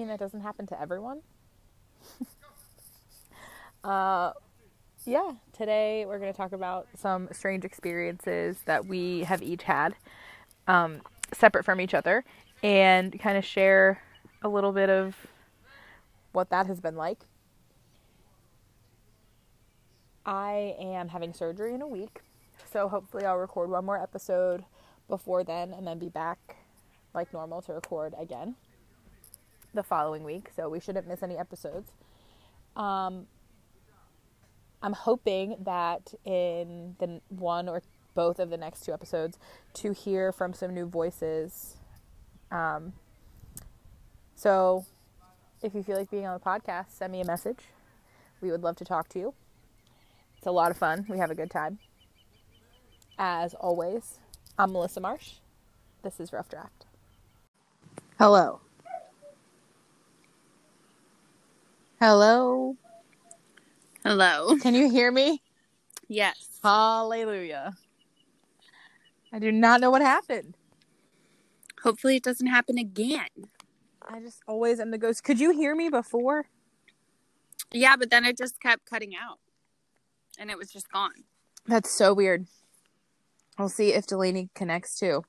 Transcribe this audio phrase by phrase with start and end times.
[0.00, 1.20] mean that doesn't happen to everyone.
[3.84, 4.32] uh,
[5.04, 9.94] yeah, today we're going to talk about some strange experiences that we have each had,
[10.66, 11.02] um,
[11.32, 12.24] separate from each other,
[12.62, 14.02] and kind of share
[14.42, 15.14] a little bit of
[16.32, 17.18] what that has been like.
[20.24, 22.20] I am having surgery in a week,
[22.72, 24.64] so hopefully I'll record one more episode
[25.08, 26.56] before then and then be back
[27.12, 28.54] like normal to record again
[29.74, 31.92] the following week, so we shouldn't miss any episodes.
[32.76, 33.26] Um,
[34.82, 37.82] I'm hoping that in the one or
[38.14, 39.38] both of the next two episodes
[39.74, 41.76] to hear from some new voices.
[42.50, 42.94] Um,
[44.34, 44.84] so
[45.62, 47.58] if you feel like being on the podcast, send me a message.
[48.40, 49.34] We would love to talk to you.
[50.38, 51.04] It's a lot of fun.
[51.08, 51.78] We have a good time.
[53.18, 54.18] As always,
[54.58, 55.34] I'm Melissa Marsh.
[56.02, 56.86] This is Rough Draft.
[58.18, 58.60] Hello.
[62.02, 62.78] Hello.
[64.02, 64.56] Hello.
[64.56, 65.42] Can you hear me?
[66.08, 66.58] Yes.
[66.62, 67.74] Hallelujah.
[69.30, 70.56] I do not know what happened.
[71.82, 73.28] Hopefully it doesn't happen again.
[74.00, 75.24] I just always am the ghost.
[75.24, 76.46] Could you hear me before?
[77.70, 79.38] Yeah, but then it just kept cutting out.
[80.38, 81.24] And it was just gone.
[81.66, 82.46] That's so weird.
[83.58, 85.24] We'll see if Delaney connects too.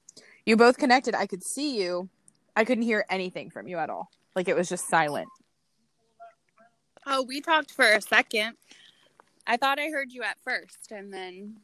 [0.45, 1.15] You both connected.
[1.15, 2.07] I could see you.
[2.55, 4.09] I couldn't hear anything from you at all.
[4.37, 5.27] Like it was just silent.
[7.05, 8.55] Oh, we talked for a second.
[9.47, 11.57] I thought I heard you at first and then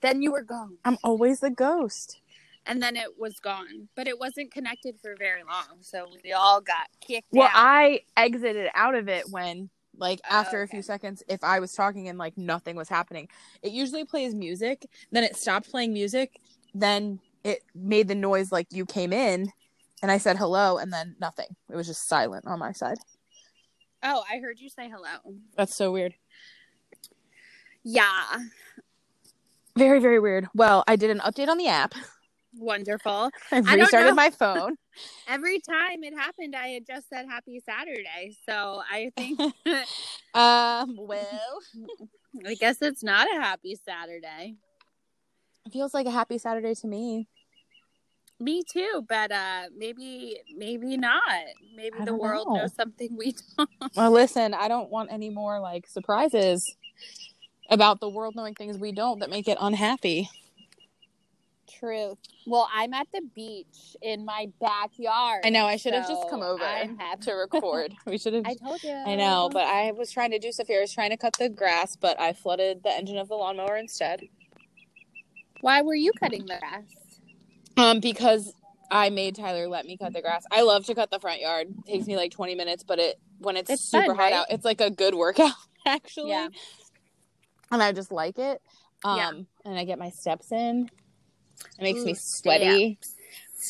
[0.00, 0.78] then you were gone.
[0.84, 2.20] I'm always the ghost.
[2.66, 3.88] And then it was gone.
[3.96, 5.78] But it wasn't connected for very long.
[5.80, 7.52] So we all got kicked Well, out.
[7.54, 10.70] I exited out of it when like oh, after a Oh, okay.
[10.76, 13.28] few seconds if I was talking and like nothing was happening.
[13.62, 16.40] It usually plays music, then it stopped playing music,
[16.74, 19.52] then it made the noise like you came in
[20.00, 21.54] and I said hello and then nothing.
[21.70, 22.98] It was just silent on my side.
[24.02, 25.36] Oh, I heard you say hello.
[25.56, 26.14] That's so weird.
[27.84, 28.38] Yeah.
[29.76, 30.48] Very very weird.
[30.54, 31.94] Well, I did an update on the app.
[32.54, 33.30] Wonderful.
[33.52, 34.76] I don't restarted my phone.
[35.28, 38.36] Every time it happened, I had just said happy Saturday.
[38.46, 39.40] So I think
[40.34, 41.58] um, well,
[42.46, 44.56] I guess it's not a happy Saturday.
[45.64, 47.28] it feels like a happy Saturday to me.
[48.42, 51.22] Me too, but uh maybe maybe not.
[51.76, 52.56] Maybe the world know.
[52.56, 53.70] knows something we don't.
[53.94, 56.76] Well, listen, I don't want any more like surprises
[57.70, 60.28] about the world knowing things we don't that make it unhappy.
[61.78, 62.18] Truth.
[62.46, 65.42] Well, I'm at the beach in my backyard.
[65.44, 66.64] I know I should have just come over
[67.22, 67.94] to record.
[68.06, 68.44] We should have.
[68.44, 68.90] I told you.
[68.92, 70.78] I know, but I was trying to do stuff here.
[70.78, 73.76] I was trying to cut the grass, but I flooded the engine of the lawnmower
[73.76, 74.22] instead.
[75.60, 77.01] why were you cutting the grass?
[77.76, 78.52] Um, because
[78.90, 80.44] I made Tyler let me cut the grass.
[80.50, 81.68] I love to cut the front yard.
[81.86, 84.32] It takes me like 20 minutes, but it when it's, It's super fun, hot right?
[84.34, 85.52] out, it's like a good workout
[85.86, 86.30] actually.
[86.30, 86.48] Yeah.
[87.70, 88.60] And I just like it.
[89.04, 89.30] Um, Yeah.
[89.70, 90.88] and I get my steps in.
[91.78, 92.98] It makes me Ooh, sweaty.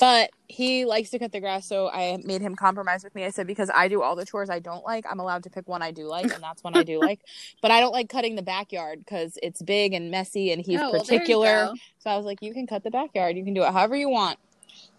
[0.01, 3.25] But he likes to cut the grass, so I made him compromise with me.
[3.25, 5.69] I said because I do all the chores I don't like, I'm allowed to pick
[5.69, 7.21] one I do like, and that's one I do like.
[7.63, 10.91] But I don't like cutting the backyard because it's big and messy, and he's Oh,
[10.93, 11.67] well, there you particular.
[11.67, 11.75] go.
[11.99, 13.37] So I was like, you can cut the backyard.
[13.37, 14.39] You can do it however you want.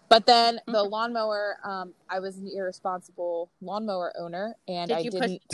[0.08, 0.90] But then the Mm-hmm.
[0.90, 5.42] lawnmower, um, I was an irresponsible lawnmower owner, and Did I you didn't.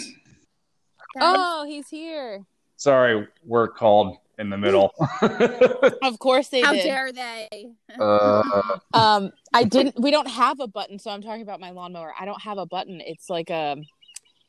[1.21, 2.45] Oh, Oh, he's here.
[2.77, 4.93] Sorry, we're called in the middle.
[6.03, 6.67] Of course they did.
[6.67, 6.83] how did.
[6.83, 7.69] dare they?
[7.99, 10.01] uh, Um, I didn't.
[10.01, 12.13] We don't have a button, so I'm talking about my lawnmower.
[12.19, 13.01] I don't have a button.
[13.01, 13.77] It's like a,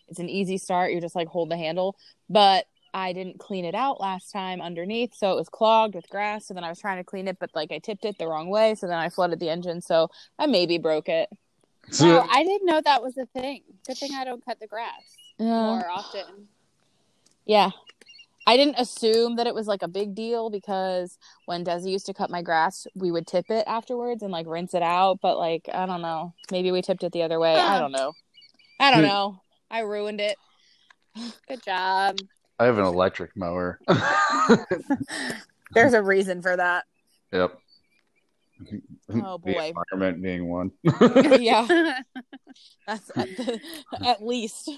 [0.08, 0.92] it's an easy start.
[0.94, 1.98] You just like hold the handle,
[2.30, 6.48] but I didn't clean it out last time underneath, so it was clogged with grass.
[6.48, 8.50] So then I was trying to clean it, but like I tipped it the wrong
[8.50, 9.82] way, so then I flooded the engine.
[9.82, 10.10] So
[10.40, 11.30] I maybe broke it.
[12.00, 13.64] No, I didn't know that was a thing.
[13.86, 15.46] Good thing I don't cut the grass Yeah.
[15.66, 16.48] more often.
[17.46, 17.72] Yeah.
[18.52, 22.14] I didn't assume that it was like a big deal because when Desi used to
[22.14, 25.20] cut my grass, we would tip it afterwards and like rinse it out.
[25.22, 26.34] But like, I don't know.
[26.52, 27.56] Maybe we tipped it the other way.
[27.56, 28.12] I don't know.
[28.78, 29.08] I don't Hmm.
[29.08, 29.42] know.
[29.70, 30.38] I ruined it.
[31.48, 32.18] Good job.
[32.60, 33.80] I have an electric mower.
[35.74, 36.84] There's a reason for that.
[37.32, 37.58] yep.
[39.14, 39.72] Oh, The boy.
[39.94, 40.72] environment being one.
[41.40, 41.66] yeah,
[42.86, 43.62] that's at, the,
[44.06, 44.70] at least.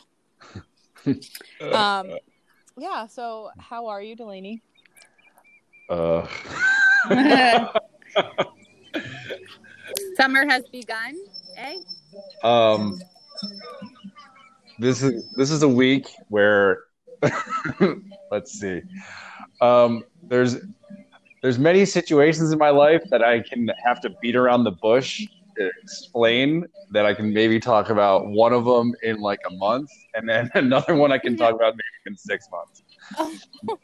[1.60, 2.12] Um,
[2.78, 3.08] yeah.
[3.08, 4.62] So, how are you, Delaney?
[5.90, 6.28] uh,
[10.16, 11.16] Summer has begun,
[11.58, 11.76] eh?
[12.44, 13.00] um,
[14.80, 16.84] this is this is a week where
[18.32, 18.82] let's see.
[19.62, 20.58] Um, there's
[21.42, 25.26] there's many situations in my life that I can have to beat around the bush
[25.58, 29.90] to explain that I can maybe talk about one of them in like a month,
[30.14, 31.84] and then another one I can talk about maybe
[32.14, 32.84] in six months.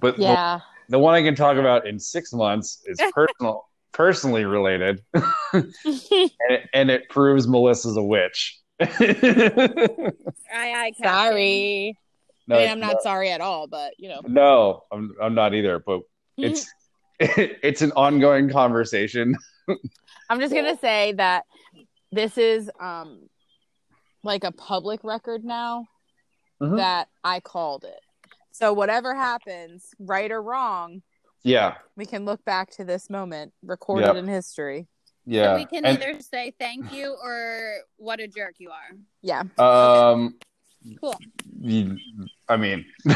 [0.00, 0.60] But Yeah.
[0.90, 5.72] the one I can talk about in six months is personal, personally related, and
[6.50, 8.60] it, and it proves Melissa's a witch.
[8.80, 10.10] no, Aye,
[10.52, 11.04] aye, Captain.
[11.04, 11.98] Sorry.
[12.50, 14.20] I mean, I'm no, not sorry at all, but you know.
[14.26, 15.78] No, I'm I'm not either.
[15.78, 16.00] But
[16.36, 16.66] it's
[17.18, 19.34] it's an ongoing conversation.
[20.28, 21.44] I'm just gonna say that
[22.12, 23.28] this is um
[24.22, 25.86] like a public record now
[26.60, 26.76] Mhm.
[26.76, 28.00] that I called it.
[28.52, 31.02] So whatever happens, right or wrong,
[31.42, 34.16] Yeah, we can look back to this moment recorded Yep.
[34.16, 34.86] in history.
[35.26, 35.52] yeah.
[35.52, 38.96] So we can And, either say thank you or what a jerk you are.
[39.22, 39.42] Yeah.
[39.58, 40.38] um,
[41.00, 41.14] Cool.
[42.48, 42.84] I mean,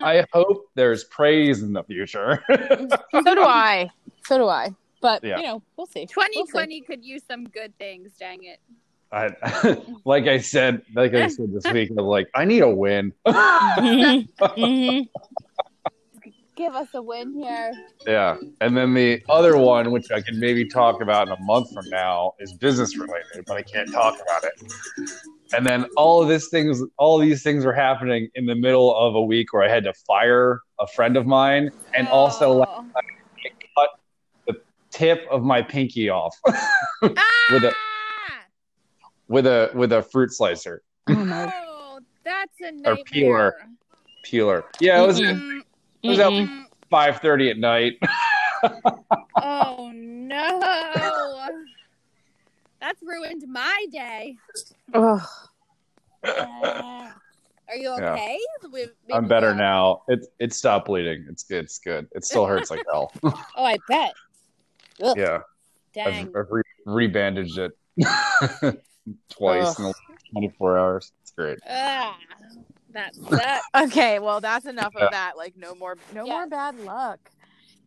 [0.00, 2.42] I hope there's praise in the future.
[2.48, 3.90] So do I.
[4.26, 4.72] So do I.
[5.02, 5.36] But Yeah.
[5.36, 6.06] you know, we'll see.
[6.16, 6.30] We'll see.
[6.30, 8.60] 2020 could use some good things, dang it.
[9.10, 9.34] I,
[10.06, 13.12] like I said, like I said this week, I'm like, I need a win.
[16.54, 17.72] Give us a win here.
[18.06, 18.36] Yeah.
[18.60, 21.88] And then the other one, which I can maybe talk about in a month from
[21.88, 25.10] now, is business related, but I can't talk about it.
[25.54, 28.94] And then all of this things, all of these things were happening in the middle
[28.94, 32.56] of a week where I had to fire a friend of mine and also oh.
[32.58, 32.84] like, Oh.
[32.94, 33.21] cut the
[34.92, 36.36] tip of my pinky off
[37.02, 38.44] with a Ah!
[39.28, 41.52] with a with a fruit slicer Oh my.
[41.66, 43.04] Oh, that's a Or nightmare.
[43.06, 43.54] peeler.
[44.22, 44.64] peeler.
[44.80, 45.60] Yeah, it was Mm-mm.
[46.02, 46.64] it was at Mm-mm.
[46.90, 47.94] five thirty at night.
[49.44, 50.60] Oh no.
[52.80, 54.36] That's ruined my day.
[54.94, 55.20] Ugh.
[56.24, 58.12] Are you Yeah.
[58.12, 58.38] okay?
[58.72, 60.02] We- I'm better now.
[60.08, 61.26] It it stopped bleeding.
[61.28, 61.64] It's good.
[61.64, 62.06] It's good.
[62.12, 63.12] It still hurts like hell.
[63.56, 64.12] Oh, I bet.
[65.00, 65.38] Ugh, yeah.
[65.94, 66.28] Dang.
[66.28, 67.72] I've, I've re- re-bandaged it
[69.28, 69.74] twice Ugh.
[69.78, 70.00] in the last
[70.32, 71.12] 24 hours.
[71.22, 71.58] It's great.
[71.68, 72.16] Ah,
[72.92, 73.64] that sucks.
[73.74, 75.04] Okay, well that's enough Yeah.
[75.06, 75.36] of that.
[75.36, 76.32] Like no more no Yeah.
[76.32, 77.30] more bad luck.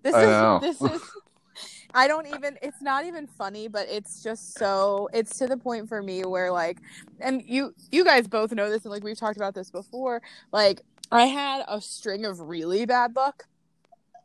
[0.04, 0.60] This I is know.
[0.62, 1.02] this is
[1.94, 5.88] I don't even it's not even funny, but it's just so it's to the point
[5.88, 6.80] for me where like
[7.22, 10.22] and you you guys both know this and like we've talked about this before.
[10.52, 10.82] Like
[11.12, 13.46] I had a string of really bad luck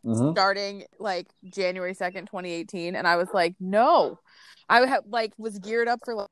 [0.04, 0.32] Mhm.
[0.32, 4.18] starting like January 2nd, 2018 and I was like, "No."
[4.68, 6.28] I had like was geared up for like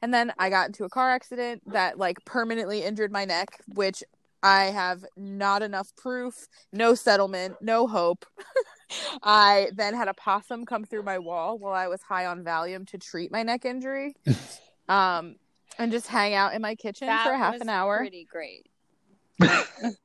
[0.00, 4.02] and then I got into a car accident that like permanently injured my neck, which
[4.42, 8.24] I have not enough proof, no settlement, no hope.
[9.22, 12.86] I then had a possum come through my wall while I was high on Valium
[12.88, 14.14] to treat my neck injury.
[14.88, 15.36] um
[15.78, 17.98] and just hang out in my kitchen That for half was an hour.
[17.98, 18.66] Pretty great.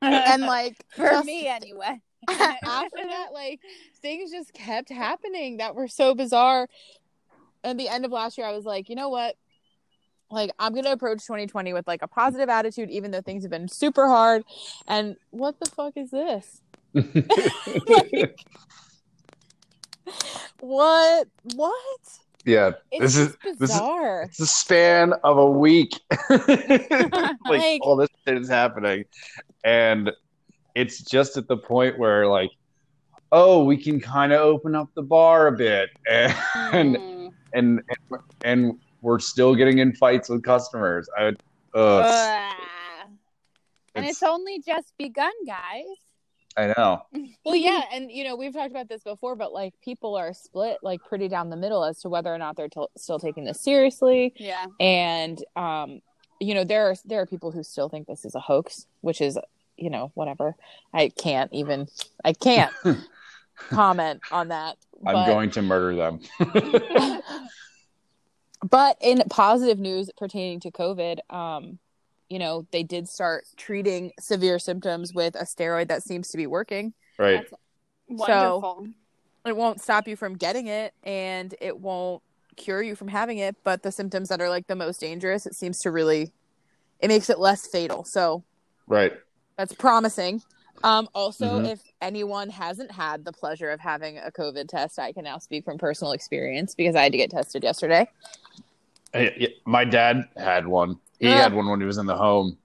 [0.02, 2.02] And like for just- me anyway.
[2.30, 3.62] after that, like
[4.02, 6.68] things just kept happening that were so bizarre.
[7.64, 9.36] At the end of last year, I was like, you know what?
[10.30, 13.68] Like, I'm gonna approach 2020 with like a positive attitude, even though things have been
[13.70, 14.44] super hard.
[14.88, 16.62] And what the fuck is this?
[17.88, 18.46] Like,
[20.60, 21.28] what?
[21.56, 22.20] What?
[22.48, 24.24] Yeah, It's this is just this is bizarre.
[24.24, 25.92] it's the span of a week.
[26.30, 29.06] like, Like- all this shit is happening,
[29.64, 30.12] and
[30.76, 32.52] it's just at the point where like,
[33.31, 37.33] oh, we can kind of open up the bar a bit, and Mm.
[37.54, 41.07] and and, and we're still getting in fights with customers.
[41.18, 41.40] I would,
[41.76, 42.56] uh, Ah.
[43.95, 45.86] and it's- it's only just begun, guys.
[46.57, 47.04] I know.
[47.45, 50.80] Well, yeah, and you know we've talked about this before, but like people are split
[50.81, 53.61] like pretty down the middle as to whether or not they're t- still taking this
[53.61, 54.33] seriously.
[54.37, 54.66] Yeah.
[54.80, 56.02] and um
[56.40, 59.21] you know there are there are people who still think this is a hoax which
[59.21, 59.37] is
[59.78, 60.56] you know whatever
[60.94, 61.87] i can't even
[62.23, 62.73] i can't
[63.69, 66.19] comment on that I'm but, going to murder them.
[68.69, 71.80] but in positive news pertaining to covid um
[72.30, 76.48] you know they did start treating severe symptoms with a steroid that seems to be
[76.48, 77.46] working right.
[77.50, 77.54] That's
[78.10, 78.88] wonderful.
[79.46, 82.22] it won't stop you from getting it and it won't
[82.56, 85.54] cure you from having it but the symptoms that are like the most dangerous it
[85.56, 86.31] seems to really
[87.00, 88.44] it makes it less fatal so
[88.90, 89.12] Right.
[89.57, 90.42] That's promising.
[90.84, 91.72] Um, also, Mhm.
[91.72, 95.66] if anyone hasn't had the pleasure of having a COVID test, I can now speak
[95.66, 98.07] from personal experience because I had to get tested yesterday.
[99.12, 101.00] Hey, My dad had one.
[101.19, 101.38] He Ugh.
[101.38, 102.57] had one when he was in the home.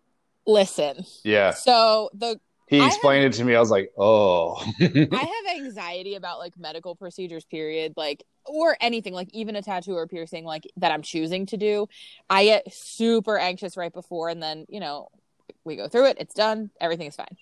[0.47, 1.53] Listen, Yeah.
[1.53, 3.55] so the He explained it to me.
[3.55, 4.57] I was like, oh.
[4.81, 9.95] I have anxiety about like medical procedures, period, like or anything, like even a tattoo
[9.95, 11.87] or piercing, like that I'm choosing to do.
[12.29, 15.09] I get super anxious right before, and then you know
[15.65, 17.37] we go through it, it's done, everything's fine.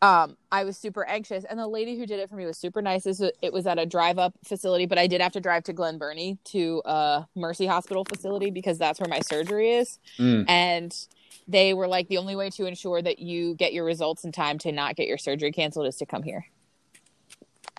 [0.00, 2.80] Um, I was super anxious, and the lady who did it for me was super
[2.80, 3.04] nice.
[3.04, 5.72] This was, it was at a drive-up facility, but I did have to drive to
[5.72, 9.98] Glen Burnie to a Mercy Hospital facility because that's where my surgery is.
[10.18, 10.44] Mm.
[10.48, 11.06] And
[11.48, 14.58] they were like, the only way to ensure that you get your results in time
[14.58, 16.46] to not get your surgery canceled is to come here.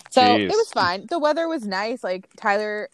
[0.09, 0.49] So Jeez.
[0.49, 1.05] it was fine.
[1.07, 2.03] The weather was nice.
[2.03, 2.89] Like Tyler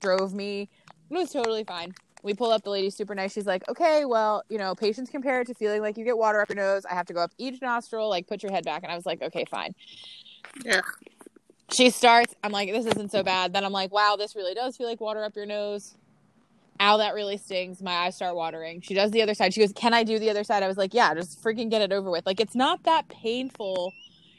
[0.00, 0.68] drove me.
[1.10, 1.94] It was totally fine.
[2.22, 2.62] We pull up.
[2.62, 3.32] The lady's super nice.
[3.32, 6.40] She's like, "Okay, well, you know, patients compare it to feeling like you get water
[6.40, 6.84] up your nose.
[6.84, 8.08] I have to go up each nostril.
[8.08, 9.74] Like, put your head back." And I was like, "Okay, fine."
[10.64, 10.80] yeah
[11.72, 12.34] She starts.
[12.42, 15.00] I'm like, "This isn't so bad." Then I'm like, "Wow, this really does feel like
[15.00, 15.96] water up your nose."
[16.80, 17.82] Ow, that really stings.
[17.82, 18.80] My eyes start watering.
[18.80, 19.54] She does the other side.
[19.54, 21.82] She goes, "Can I do the other side?" I was like, "Yeah, just freaking get
[21.82, 23.92] it over with." Like, it's not that painful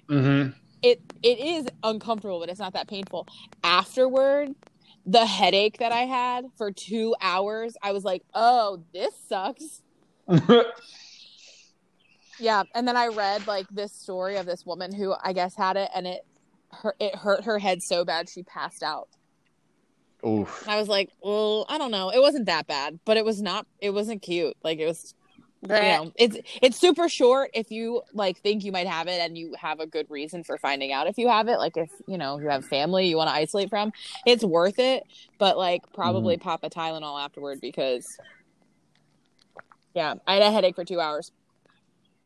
[0.10, 0.50] Mm-hmm.
[0.84, 3.28] it it is uncomfortable, but it's not that painful.
[3.64, 4.50] Afterward,
[5.06, 9.82] the headache that I had for two hours, I was like, "Oh, this sucks."
[12.42, 15.78] Yeah, and then I read like this story of this woman who I guess had
[15.78, 16.26] it, and it
[16.72, 19.10] her it hurt her head so bad she passed out.
[20.26, 20.68] Oof.
[20.68, 22.10] I was like, "Well, I don't know.
[22.10, 23.68] It wasn't that bad, but it was not.
[23.80, 24.58] It wasn't cute.
[24.64, 25.14] Like it was."
[25.64, 29.38] You know, it's it's super short if you like think you might have it and
[29.38, 31.58] you have a good reason for finding out if you have it.
[31.58, 33.94] Like if you know you have family you want to isolate from,
[34.26, 35.04] it's worth it.
[35.38, 36.44] But like probably mm-hmm.
[36.44, 38.18] pop a Tylenol afterward because
[39.94, 41.32] yeah, I had a headache for two hours.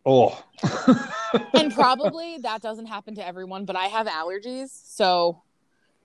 [0.05, 0.41] Oh.
[1.53, 5.41] and probably that doesn't happen to everyone but i have allergies so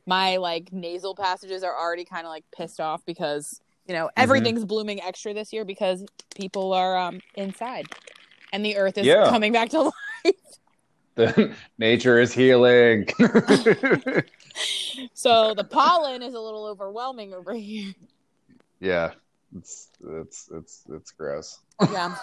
[0.06, 3.60] my like nasal passages are already kind of like pissed off because
[3.90, 6.04] you know everything's blooming extra this year because
[6.36, 7.86] people are um inside
[8.52, 9.28] and the earth is Yeah.
[9.28, 9.80] coming back to
[10.24, 10.34] life
[11.16, 13.08] The- Nature is healing.
[15.12, 17.92] so the pollen is a little overwhelming over here
[18.78, 19.10] yeah.
[19.58, 19.88] It's
[20.20, 21.58] it's it's it's gross.
[21.92, 22.14] yeah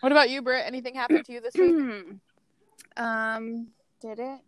[0.00, 0.64] what about you Britt?
[0.64, 1.74] anything happened to you this week
[2.96, 3.66] um,
[4.00, 4.38] did it?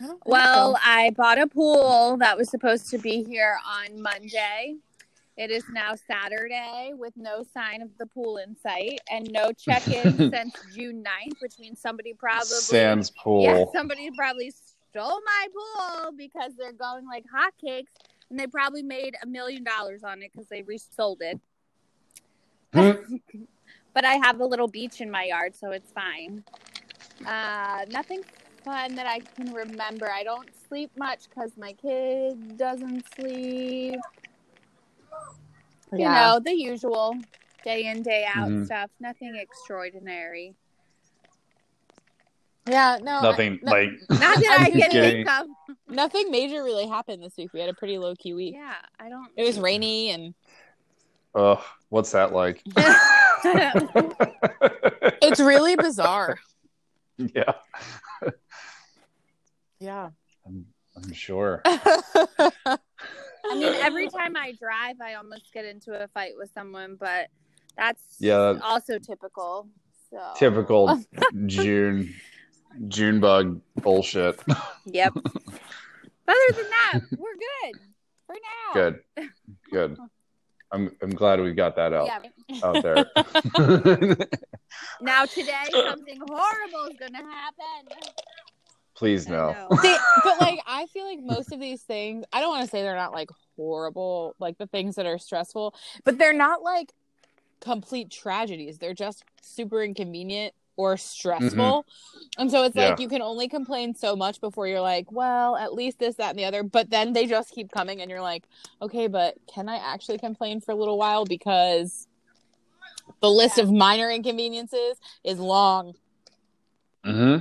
[0.00, 0.80] I Well, so.
[0.82, 4.76] I bought a pool that was supposed to be here on Monday.
[5.36, 10.16] It is now Saturday with no sign of the pool in sight and no check-in
[10.30, 13.42] since June 9th, which means somebody probably Sans pool.
[13.42, 17.92] Yeah, somebody probably stole my pool because they're going like hotcakes,
[18.30, 21.38] and they probably made a million dollars on it because they resold it.
[22.72, 23.16] Hmm.
[23.94, 26.44] but I have a little beach in my yard, so it's fine.
[27.26, 28.22] Uh, nothing
[28.66, 30.10] fun that I can remember.
[30.10, 33.98] I don't sleep much because my kid doesn't sleep.
[35.92, 37.16] You know, the usual
[37.64, 38.66] day in, day out Mhm.
[38.66, 38.90] stuff.
[39.00, 40.54] Nothing extraordinary.
[42.68, 45.46] yeah no I- Nothing no- like Not that I can think of.
[45.86, 49.28] nothing major really happened this week we had a pretty low-key week Yeah, I don't.
[49.36, 50.34] it was rainy and
[51.36, 52.60] Ugh, what's that like?
[55.22, 56.40] it's really bizarre
[57.18, 57.52] yeah,
[59.80, 60.10] yeah
[60.46, 60.66] I'm,
[60.96, 61.60] I'm sure.
[61.64, 62.78] I
[63.54, 67.28] mean, every time I drive, I almost get into a fight with someone, but
[67.76, 68.54] that's Yeah.
[68.62, 69.68] also typical.
[70.10, 71.00] So Typical
[71.46, 72.14] June
[72.88, 74.40] June bug bullshit.
[74.86, 75.12] Yep.
[75.16, 77.80] other than that, we're good
[78.26, 78.72] for now.
[78.74, 79.00] Good,
[79.72, 79.96] good.
[80.72, 82.60] I'm I'm glad we got that out Yeah.
[82.62, 83.06] out there.
[85.00, 87.88] Now today, something horrible is gonna happen.
[88.96, 89.68] Please no.
[89.82, 92.82] See, but like I feel like most of these things, I don't want to say
[92.82, 95.74] they're not like horrible, like the things that are stressful,
[96.04, 96.92] but they're not like
[97.60, 98.78] complete tragedies.
[98.78, 101.86] They're just super inconvenient or stressful.
[102.38, 105.72] And so it's like you can only complain so much before you're like, well, at
[105.72, 106.62] least this, that, and the other.
[106.62, 108.44] But then they just keep coming and you're like,
[108.82, 111.24] okay, but can I actually complain for a little while?
[111.24, 112.06] Because
[113.20, 115.94] the list of minor inconveniences is long.
[117.04, 117.38] hmm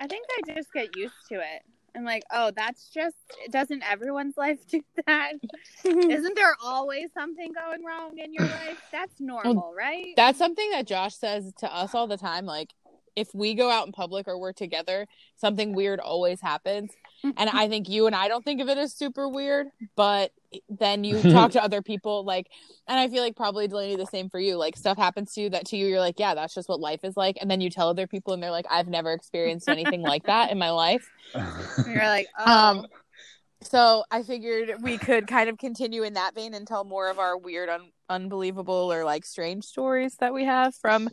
[0.00, 1.62] I think I just get used to it.
[1.94, 3.16] I'm like, oh, that's just
[3.50, 5.34] doesn't everyone's life do that?
[5.84, 8.80] Isn't there always something going wrong in your life?
[8.90, 10.14] That's normal, right?
[10.16, 12.46] That's something that Josh says to us all the time.
[12.46, 12.70] Like,
[13.16, 16.90] if we go out in public or we're together, something weird always happens.
[17.24, 20.32] And I think you and I don't think of it as super weird, but
[20.68, 22.48] then you talk to other people, like,
[22.88, 24.56] and I feel like probably Delaney the same for you.
[24.56, 27.04] Like, stuff happens to you that to you, you're like, yeah, that's just what life
[27.04, 27.38] is like.
[27.40, 30.50] And then you tell other people, and they're like, I've never experienced anything like that
[30.50, 31.08] in my life.
[31.86, 32.86] You're like, oh, Um,
[33.62, 37.20] so I figured we could kind of continue in that vein and tell more of
[37.20, 41.08] our weird, un- unbelievable, or like strange stories that we have from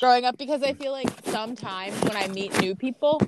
[0.00, 0.36] growing up.
[0.38, 3.20] Because I feel like sometimes when I meet new people,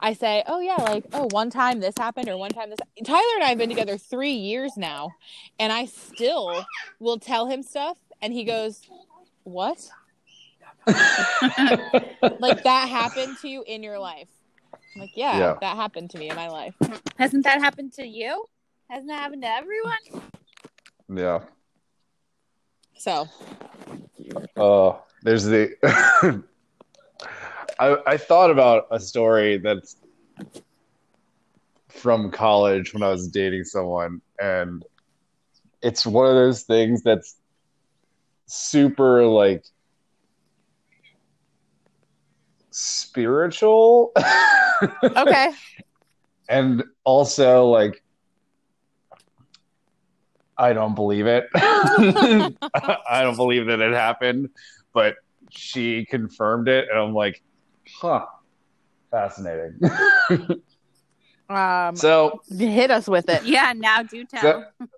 [0.00, 3.22] I say, "Oh yeah, like oh one time this happened or one time this." Tyler
[3.36, 5.10] and I have been together three years now,
[5.58, 6.64] and I still
[6.98, 8.82] will tell him stuff, and he goes,
[9.44, 9.90] "What?"
[10.86, 14.28] like that happened to you in your life.
[14.94, 15.54] I'm like, yeah, Yeah.
[15.60, 16.74] that happened to me in my life.
[17.18, 18.44] Hasn't that happened to you?
[18.90, 20.30] Hasn't that happened to everyone?
[21.08, 21.40] yeah.
[22.96, 23.28] So
[24.56, 25.74] Uh, there's the.
[27.78, 29.96] I I thought about a story that's
[31.88, 34.84] from college when I was dating someone, and
[35.82, 37.36] it's one of those things that's
[38.46, 39.64] super like
[42.70, 44.12] spiritual
[45.16, 45.52] okay.
[46.48, 48.02] and also like
[50.56, 51.48] I don't believe it.
[51.54, 54.50] I don't believe that it happened,
[54.92, 55.16] but
[55.50, 57.42] she confirmed it, and I'm like,
[58.00, 58.26] huh,
[59.10, 59.80] fascinating.
[61.48, 63.44] Um, so, hit us with it.
[63.44, 64.40] Yeah, now do tell.
[64.80, 64.88] so,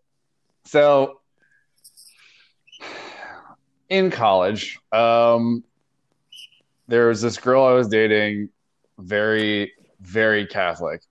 [0.65, 1.21] so
[3.89, 5.65] in college, um,
[6.89, 8.51] there was this girl I was dating,
[8.99, 11.03] very, very Catholic,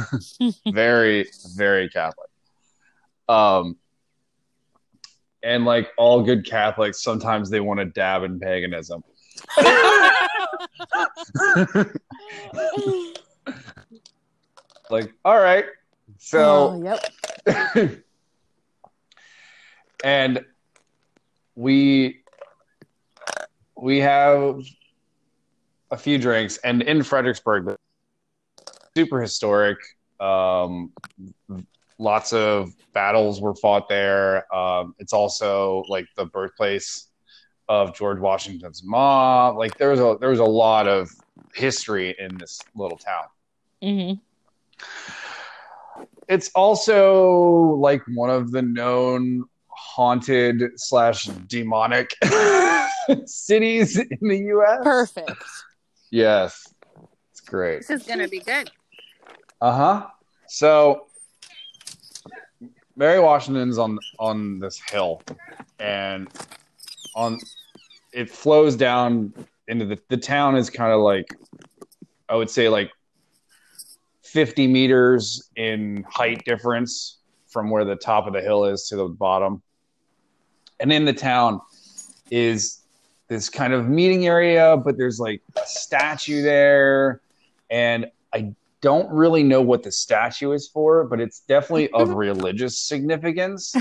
[0.66, 2.30] very, very Catholic.
[3.28, 3.76] Um,
[5.42, 9.02] and like all good Catholics, sometimes they want to dab in paganism.
[14.90, 15.64] like, all right,
[16.18, 16.98] so Oh,
[17.46, 18.02] yep.
[20.04, 20.44] and
[21.54, 22.22] we
[23.76, 24.62] we have
[25.90, 27.76] a few drinks and in fredericksburg
[28.96, 29.78] super historic
[30.20, 30.92] um,
[31.98, 37.08] lots of battles were fought there um, it's also like the birthplace
[37.68, 41.10] of george washington's mom like there was a there was a lot of
[41.54, 43.24] history in this little town
[43.82, 44.12] hmm
[46.28, 52.14] it's also like one of the known haunted slash demonic
[53.26, 54.78] cities in the U.S.
[54.82, 55.44] Perfect.
[56.10, 56.72] Yes,
[57.30, 57.78] it's great.
[57.86, 58.70] This is gonna be good.
[59.60, 60.06] Uh huh.
[60.48, 61.06] So,
[63.02, 65.22] Mary Washington's on on this hill,
[65.80, 66.28] and
[67.16, 67.40] on
[68.12, 69.34] it flows down
[69.66, 71.26] into the the town is kind of like
[72.28, 72.92] I would say like
[74.22, 79.08] fifty meters in height difference from where the top of the hill is to the
[79.08, 79.62] bottom,
[80.78, 81.60] and in the town
[82.30, 82.82] is
[83.26, 87.20] this kind of meeting area, but there's like a statue there,
[87.68, 92.78] and I don't really know what the statue is for, but it's definitely of religious
[92.78, 93.74] significance.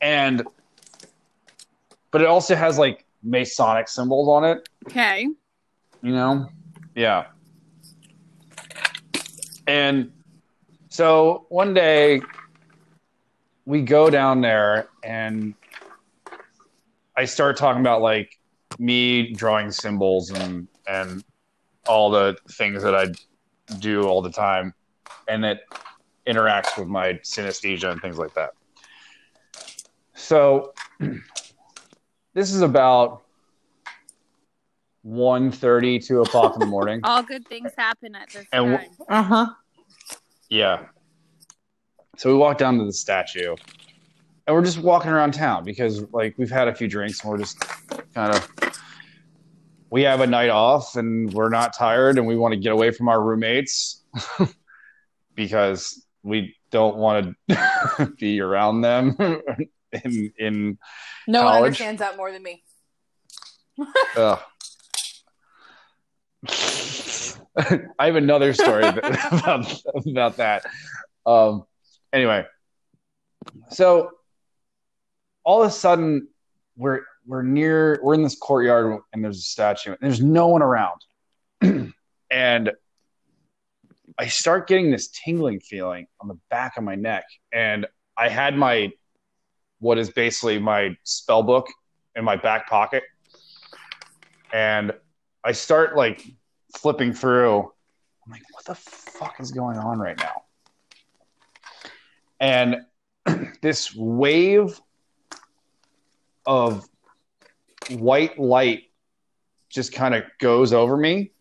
[0.00, 0.42] and
[2.10, 5.22] but it also has like Masonic symbols on it, Okay.
[6.02, 6.48] you know?
[6.94, 7.26] Yeah.
[9.66, 10.12] And
[10.90, 12.20] so one day
[13.64, 15.54] we go down there and
[17.16, 18.38] I start talking about like
[18.78, 21.24] me drawing symbols and and
[21.86, 23.06] all the things that I
[23.78, 24.74] do all the time
[25.28, 25.60] and it
[26.26, 28.50] interacts with my synesthesia and things like that.
[30.14, 30.72] So
[32.34, 33.22] this is about
[35.06, 37.00] 1.30, 2 o'clock in the morning.
[37.04, 38.72] All good things happen at this And time.
[38.72, 39.46] w- Uh huh.
[40.48, 40.86] Yeah.
[42.16, 43.54] So we walk down to the statue
[44.46, 47.38] and we're just walking around town because like we've had a few drinks and we're
[47.38, 47.58] just
[48.14, 48.48] kind of
[49.94, 52.90] we have a night off and we're not tired and we want to get away
[52.90, 54.02] from our roommates
[55.36, 59.16] because we don't want to be around them
[60.04, 60.78] in in
[61.28, 61.66] No one College.
[61.66, 62.64] understands that more than me.
[64.16, 64.40] Ugh.
[67.96, 70.64] I have another story about, about that.
[71.24, 71.66] Um,
[72.12, 72.46] anyway,
[73.70, 74.10] so
[75.44, 76.26] all of a sudden
[76.76, 80.62] we're we're near we're in this courtyard and there's a statue and there's no one
[80.62, 81.00] around,
[82.30, 82.72] and
[84.18, 88.56] I start getting this tingling feeling on the back of my neck, and I had
[88.56, 88.92] my
[89.80, 91.66] what is basically my spell book
[92.16, 93.02] in my back pocket
[94.54, 94.92] and
[95.42, 96.24] I start like
[96.76, 97.58] flipping through.
[97.58, 100.42] I'm like, what the fuck is going on right now?
[102.40, 102.76] And
[103.60, 104.80] this wave
[106.46, 106.88] of
[107.90, 108.84] white light
[109.70, 111.32] just kind of goes over me.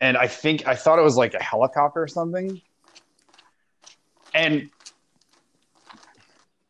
[0.00, 2.60] And I think I thought it was like a helicopter or something.
[4.34, 4.70] And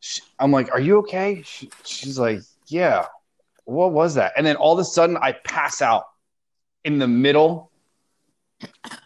[0.01, 3.07] she, I'm like, "Are you okay?" She, she's like, "Yeah."
[3.65, 4.33] What was that?
[4.37, 6.07] And then all of a sudden, I pass out
[6.83, 7.71] in the middle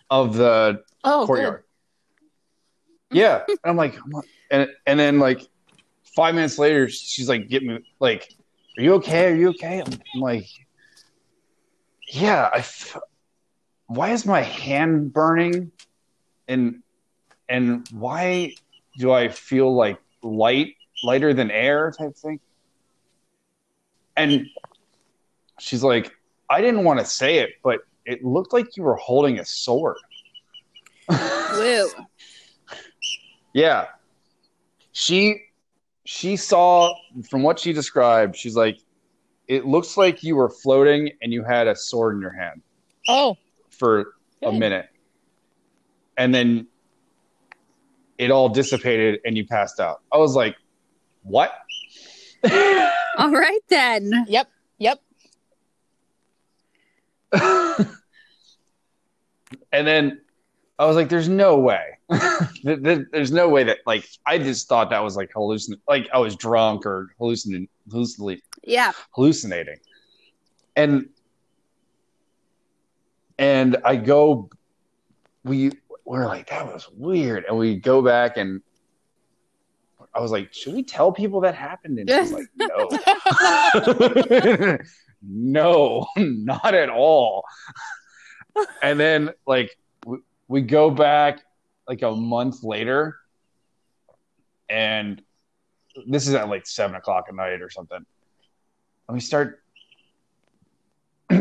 [0.08, 1.64] of the Oh, courtyard.
[3.10, 3.96] Yeah, and I'm like,
[4.50, 5.46] and and then like
[6.16, 8.33] five minutes later, she's like, "Get me like,
[8.76, 9.26] are you okay?
[9.32, 10.46] Are you okay?" I'm, like,
[12.08, 12.58] "Yeah." I.
[12.58, 12.98] F-
[13.86, 15.70] why is my hand burning?
[16.48, 16.82] And
[17.48, 18.54] and why
[18.98, 22.40] do I feel like light, lighter than air type thing?
[24.16, 24.46] And
[25.58, 26.12] she's like,
[26.48, 29.96] I didn't want to say it, but it looked like you were holding a sword.
[31.08, 31.88] Woo.
[33.52, 33.86] Yeah.
[34.90, 35.42] She
[36.04, 36.94] she saw
[37.30, 38.78] from what she described, she's like,
[39.48, 42.62] it looks like you were floating and you had a sword in your hand
[43.08, 43.36] Oh,
[43.70, 44.88] for a minute.
[46.16, 46.66] And then
[48.18, 50.00] it all dissipated and you passed out.
[50.12, 50.56] I was like,
[51.22, 51.52] what?
[53.18, 54.24] All right then.
[54.28, 55.00] yep, yep.
[57.32, 57.86] and
[59.72, 60.20] then
[60.78, 61.98] I was like, "There's no way.
[62.62, 66.08] There- there- There's no way that like I just thought that was like hallucin, like
[66.12, 68.92] I was drunk or hallucinating, hallucinating, Yeah.
[69.12, 69.78] hallucinating."
[70.76, 71.08] And
[73.38, 74.48] and I go,
[75.44, 75.72] we
[76.04, 78.60] we're like that was weird, and we go back and
[80.14, 82.88] I was like, "Should we tell people that happened?" And she's like, "No."
[85.22, 87.44] no, not at all.
[88.82, 91.40] And then like we, we go back
[91.88, 93.16] like a month later,
[94.68, 95.22] and
[96.06, 98.04] this is at like seven o'clock at night or something.
[99.08, 99.62] And we start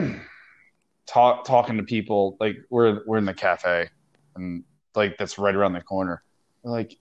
[1.06, 3.89] talk talking to people like we're we're in the cafe
[4.36, 4.63] and
[4.95, 6.23] like that's right around the corner.
[6.62, 6.97] We're like,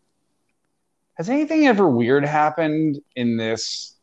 [1.14, 3.96] has anything ever weird happened in this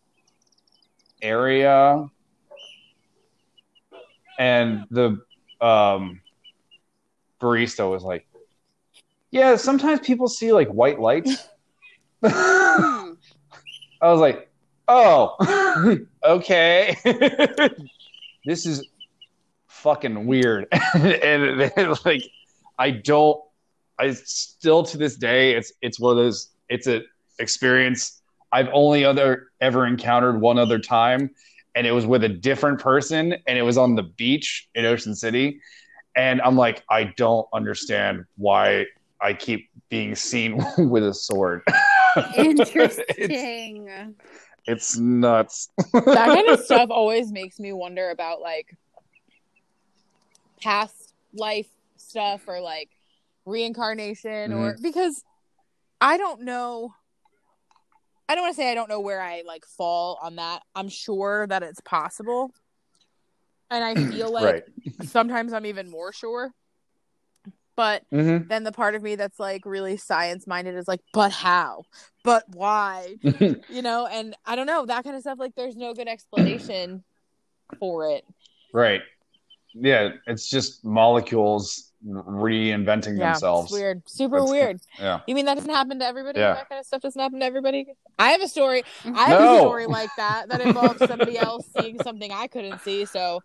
[1.21, 2.05] area?
[4.37, 5.19] And the
[5.59, 6.21] um,
[7.41, 8.25] barista was like,
[9.31, 11.47] "Yeah, sometimes people see like white lights."
[12.23, 13.13] I
[14.01, 14.49] was like,
[14.87, 15.35] "Oh,
[16.25, 16.95] okay,
[18.45, 18.87] this is
[19.67, 22.23] fucking weird." and then, like,
[22.77, 23.41] I don't.
[23.97, 26.49] I still to this day, it's it's one of those.
[26.69, 27.05] It's an
[27.39, 31.31] experience I've only other ever encountered one other time,
[31.75, 35.15] and it was with a different person, and it was on the beach in Ocean
[35.15, 35.61] City,
[36.15, 38.85] and I'm like, I don't understand why
[39.21, 41.63] I keep being seen with a sword.
[42.37, 44.15] Interesting.
[44.65, 45.69] it's nuts.
[45.93, 48.75] that kind of stuff always makes me wonder about like
[50.61, 52.89] past life stuff or like
[53.45, 54.81] reincarnation or mm-hmm.
[54.81, 55.23] because
[56.01, 56.93] I don't know
[58.29, 60.61] I don't want to say I don't know where I like fall on that.
[60.75, 62.51] I'm sure that it's possible.
[63.71, 64.63] And I feel like right.
[65.09, 66.53] sometimes I'm even more sure.
[67.79, 68.49] But Mm-hmm.
[68.49, 71.83] then the part of me that's like really science minded is like, but how?
[72.25, 73.15] But why?
[73.23, 77.03] you know and i don't know that kind of stuff like there's no good explanation
[77.79, 78.25] for it
[78.73, 79.01] right.
[79.73, 83.71] Yeah, it's just molecules reinventing yeah themselves.
[83.71, 85.19] it's weird super That's- weird Yeah.
[85.27, 86.55] you mean that doesn't happen to everybody Yeah.
[86.55, 87.85] that kind of stuff doesn't happen to everybody
[88.17, 89.55] i have a story i have No.
[89.55, 93.41] a story like that that involves somebody else seeing something i couldn't see so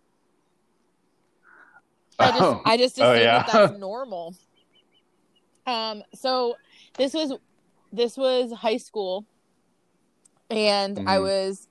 [2.19, 2.61] i just Oh.
[2.65, 3.43] i just Oh, assume yeah.
[3.43, 4.35] that that's normal
[5.65, 6.55] um so
[6.97, 7.33] this was
[7.91, 9.25] this was high school
[10.49, 11.21] and i Mhm.
[11.21, 11.67] was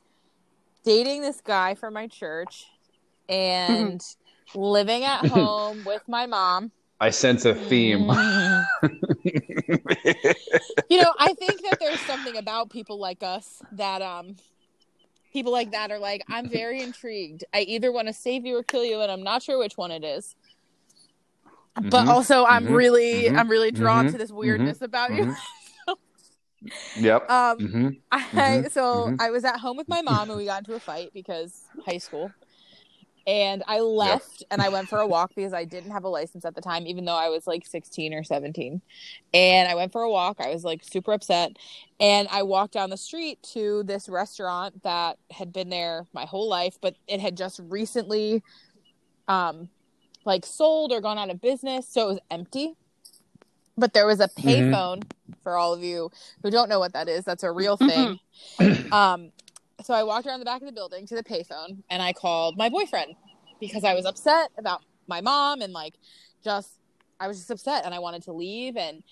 [0.85, 2.66] dating this guy from my church
[3.28, 4.00] and
[4.54, 8.09] living at home with my mom I sense a theme.
[10.88, 14.37] you know i think that there's something about people like us that um
[15.34, 17.44] people like that are like i'm very intrigued.
[17.54, 19.90] I either want to save you or kill you and i'm not sure which one
[19.92, 20.36] it is.
[21.76, 25.12] But Mhm, also i'm mhm, really mhm, i'm really drawn mhm, to this weirdness about
[25.14, 25.26] you.
[25.26, 25.36] Mhm.
[26.96, 27.30] yep.
[27.30, 27.58] um
[28.12, 29.12] I so.
[29.18, 31.98] I was at home with my mom and we got into a fight because high
[31.98, 32.32] school.
[33.26, 36.44] And I left and I went for a walk because I didn't have a license
[36.44, 38.82] at the time, even though I was like 16 or 17.
[39.32, 40.40] And I went for a walk.
[40.40, 41.52] I was like super upset.
[41.98, 46.48] And I walked down the street to this restaurant that had been there my whole
[46.48, 48.42] life, but it had just recently
[49.26, 49.70] um
[50.26, 51.88] like sold or gone out of business.
[51.88, 52.74] So it was empty.
[53.76, 55.02] But there was a payphone
[55.42, 56.10] for all of you
[56.42, 57.24] who don't know what that is.
[57.24, 58.18] That's a real thing.
[58.92, 59.32] um,
[59.84, 62.56] so I walked around the back of the building to the payphone and I called
[62.56, 63.16] my boyfriend
[63.60, 65.94] because I was upset about my mom and like
[66.42, 66.78] just
[67.20, 69.02] I was just upset and I wanted to leave and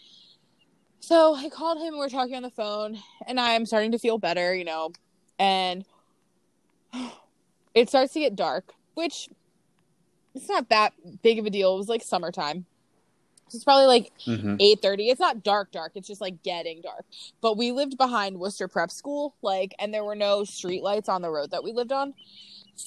[1.00, 3.98] so I called him and we are talking on the phone and I'm starting to
[3.98, 4.92] feel better, you know,
[5.38, 5.84] and
[7.74, 9.28] it starts to get dark, which
[10.34, 11.74] it's not that big of a deal.
[11.74, 12.64] It was like summertime.
[13.54, 14.56] It's probably like Mhm.
[14.60, 15.08] eight thirty.
[15.08, 15.92] It's not dark, dark.
[15.94, 17.04] It's just like getting dark.
[17.40, 21.22] But we lived behind Worcester Prep School, like, and there were no street lights on
[21.22, 22.14] the road that we lived on.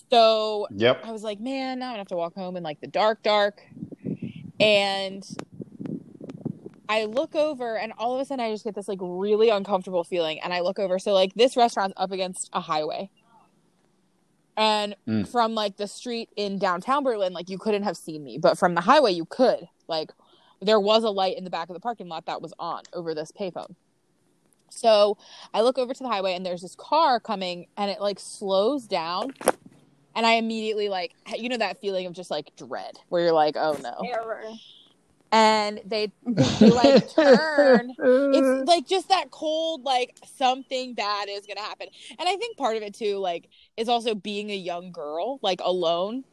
[0.10, 1.02] So Yep.
[1.06, 3.62] I was like, man, now I have to walk home in like the dark, dark.
[4.60, 5.28] And
[6.88, 10.04] I look over, and all of a sudden, I just get this like really uncomfortable
[10.04, 10.40] feeling.
[10.40, 13.10] And I look over, so like this restaurant's up against a highway.
[14.58, 15.28] And Mm.
[15.28, 18.74] from like the street in downtown Berlin, like you couldn't have seen me, but from
[18.76, 19.68] the highway, you could.
[19.88, 20.14] Like
[20.62, 23.14] there was a light in the back of the parking lot that was on over
[23.14, 23.76] this payphone.
[24.70, 25.18] So
[25.54, 28.88] I look over to the highway, and there's this car coming, and it like slows
[28.88, 29.34] down
[30.16, 33.56] and I immediately like you know that feeling of just like dread where you're like,
[33.58, 34.08] oh no.
[34.08, 34.44] Error.
[35.32, 37.92] And they they like turn.
[38.00, 41.88] It's like just that cold like something bad is going to happen.
[42.18, 45.60] And I think part of it too like is also being a young girl like
[45.64, 46.24] alone.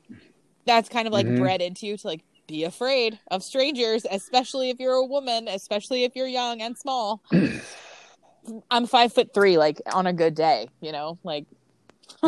[0.64, 1.38] That's kind of like Mhm.
[1.38, 6.04] bred into you to like be afraid of strangers, especially if you're a woman, especially
[6.04, 7.22] if you're young and small.
[8.70, 11.46] I'm five foot three, like on a good day, you know, like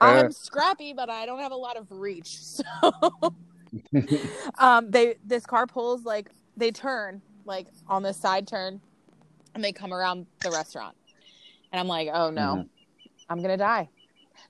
[0.00, 2.38] I'm scrappy, but I don't have a lot of reach.
[2.58, 3.32] So,
[4.58, 8.80] um, they this car pulls like they turn like on this side turn,
[9.54, 10.96] and they come around the restaurant,
[11.72, 12.68] and I'm like, oh no, Mhm.
[13.28, 13.88] I'm gonna die.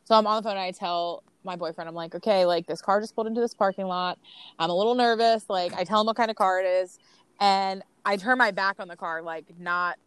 [0.04, 0.57] So I'm on the phone.
[0.57, 3.55] And I tell my boyfriend, I'm like, okay, like this car just pulled into this
[3.55, 4.18] parking lot.
[4.59, 5.44] I'm a little nervous.
[5.48, 6.98] Like I tell him what kind of car it is,
[7.40, 9.98] and I turn my back on the car, like not.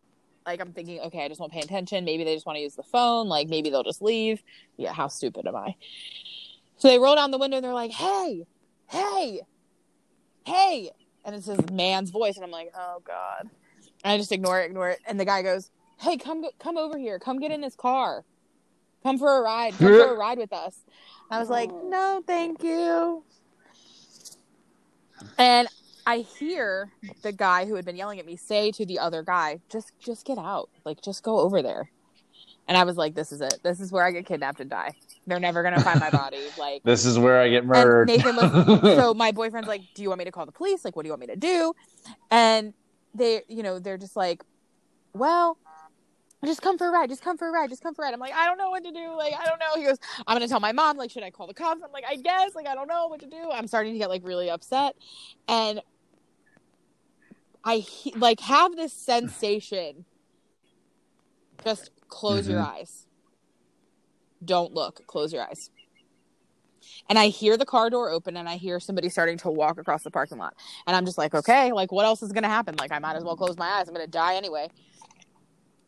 [0.44, 2.04] Like I'm thinking, okay, I just won't pay attention.
[2.04, 3.28] Maybe they just want to use the phone.
[3.28, 4.42] Like maybe they'll just leave.
[4.76, 5.76] Yeah, how stupid am I?
[6.78, 8.48] So they roll down the window and they're like, "Hey,
[8.88, 9.42] hey,
[10.46, 10.90] hey!"
[11.24, 13.52] And it's this man's voice, and I'm like, "Oh God!"
[14.04, 15.00] And I just ignore it, ignore it.
[15.06, 17.20] And the guy goes, "Hey, come, come over here.
[17.20, 18.26] Come get in this car.
[19.04, 19.74] Come for a ride.
[19.78, 20.80] Come for a ride with us."
[21.30, 21.88] And I was like, Oh.
[21.90, 23.24] "No, thank you."
[25.38, 25.68] And
[26.06, 29.60] I hear the guy who had been yelling at me say to the other guy,
[29.70, 30.70] "Just, just get out.
[30.84, 31.92] Like, just go over there."
[32.68, 33.60] And I was like, "This is it.
[33.64, 34.94] This is where I get kidnapped and die.
[35.28, 36.40] They're never gonna find my body.
[36.58, 38.08] Like, This is where I get murdered.
[38.08, 40.84] Nathan was- so my boyfriend's like, "Do you want me to call the police?
[40.86, 41.74] Like, what do you want me to do?"
[42.32, 42.74] And
[43.14, 44.44] they, you know, they're just like,
[45.14, 45.58] "Well,
[46.46, 47.10] just come for a ride.
[47.10, 47.70] Just come for a ride.
[47.70, 49.16] Just come for a ride." I'm like, "I don't know what to do.
[49.16, 50.98] Like, I don't know." He goes, "I'm gonna tell my mom.
[50.98, 52.56] Like, should I call the cops?" I'm like, "I guess.
[52.56, 54.96] Like, I don't know what to do." I'm starting to get like really upset,
[55.48, 55.82] and
[57.64, 60.06] I he- like have this sensation.
[61.64, 62.78] Just close your mm-hmm.
[62.78, 63.06] eyes.
[64.44, 65.06] Don't look.
[65.06, 65.70] Close your eyes
[67.10, 70.04] and I hear the car door open and I hear somebody starting to walk across
[70.04, 70.56] the parking lot.
[70.88, 72.76] And I'm just like, okay, like what else is going to happen?
[72.78, 73.88] Like I might as well close my eyes.
[73.88, 74.70] I'm going to die anyway.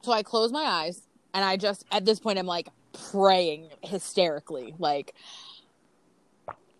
[0.03, 1.01] So I close my eyes
[1.33, 2.69] and I just at this point I'm like
[3.11, 5.15] praying hysterically like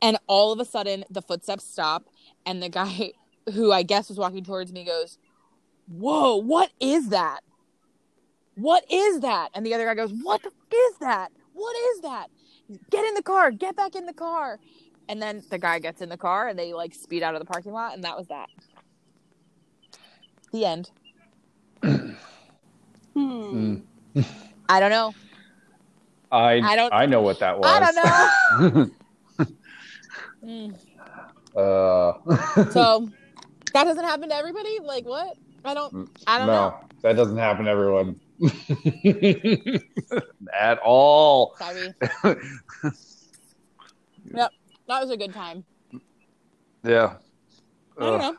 [0.01, 2.09] and all of a sudden the footsteps stop
[2.45, 3.13] and the guy
[3.53, 5.17] who I guess was walking towards me goes,
[5.88, 7.41] "Whoa, what is that?
[8.55, 11.31] What is that?" And the other guy goes, "What is that?
[11.53, 12.29] What is that?"
[12.89, 14.59] get in the car, get back in the car.
[15.09, 17.45] And then the guy gets in the car and they like speed out of the
[17.45, 18.49] parking lot, and that was that.
[20.51, 20.91] The end.
[23.13, 23.76] Hmm.
[24.15, 24.26] Mm.
[24.69, 25.13] I don't know.
[26.32, 27.67] I I don't- I know what that was.
[27.69, 28.89] I don't know.
[30.43, 30.73] Mm.
[31.56, 32.13] uh,
[32.71, 33.08] So
[33.73, 34.80] that doesn't happen to everybody.
[34.84, 35.38] Like what?
[35.63, 36.10] I don't.
[36.28, 36.80] I don't no, know.
[37.02, 38.19] that doesn't happen to everyone
[40.54, 41.56] at all.
[41.58, 41.93] Sorry.
[44.36, 44.52] yep,
[44.89, 45.63] that was a good time.
[46.84, 47.13] Yeah.
[47.97, 48.36] I don't know.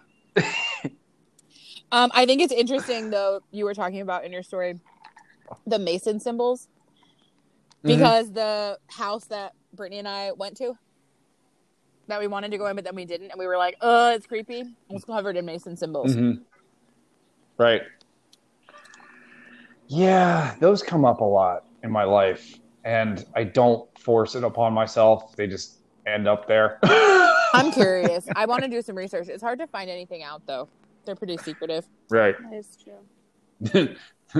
[1.94, 3.40] Um, I think it's interesting though.
[3.52, 4.78] You were talking about in your story
[5.66, 6.68] the Mason symbols
[7.84, 7.88] Mhm.
[7.96, 10.76] because the house that Brittany and I went to
[12.08, 14.10] that we wanted to go in, but then we didn't, and we were like, "Oh,
[14.12, 16.14] it's creepy." It was covered in Mason symbols.
[16.16, 16.42] Mhm.
[17.58, 17.82] Right.
[19.86, 24.72] Yeah, those come up a lot in my life, and I don't force it upon
[24.72, 25.36] myself.
[25.36, 26.78] They just end up there.
[27.54, 28.26] I'm curious.
[28.34, 29.28] I want to do some research.
[29.28, 30.68] It's hard to find anything out though.
[31.04, 31.84] They're pretty secretive.
[32.10, 32.34] right.
[32.50, 33.94] That is true.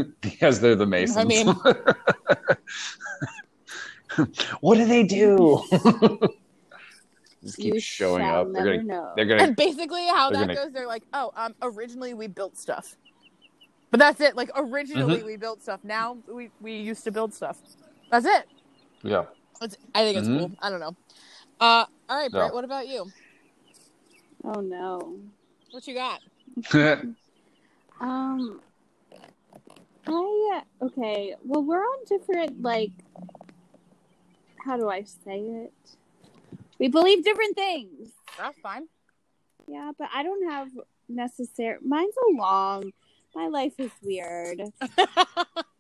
[0.21, 1.17] because they're the Masons.
[1.19, 1.47] I mean-
[4.61, 5.63] what do they do?
[7.43, 8.53] just keep You showing shall up.
[8.53, 9.13] They're gonna, know.
[9.17, 12.27] they're gonna, And basically, how They're that gonna- goes, they're like, "Oh, um, originally we
[12.27, 12.97] built stuff."
[13.91, 14.35] But that's it.
[14.37, 15.27] Like originally Mm-hmm.
[15.27, 15.81] we built stuff.
[15.85, 17.59] Now we we used to build stuff.
[18.11, 18.47] That's it.
[19.03, 19.25] yeah.
[19.63, 20.39] It's, I think it's Mhm.
[20.41, 20.51] cool.
[20.61, 20.97] I don't know.
[21.61, 22.49] Uh, all right, Brett.
[22.49, 22.53] Yeah.
[22.55, 23.07] What about you?
[24.45, 25.17] Oh no.
[25.71, 26.21] What you got?
[28.01, 28.61] Um.
[30.07, 31.35] I okay.
[31.45, 32.91] Well, we're on different like.
[34.65, 35.73] How do I say it?
[36.79, 38.11] We believe different things.
[38.37, 38.89] That's fine.
[39.69, 40.69] Yeah, but I don't have
[41.09, 41.79] necessary.
[41.83, 42.93] Mine's a long.
[43.35, 44.61] My life is weird.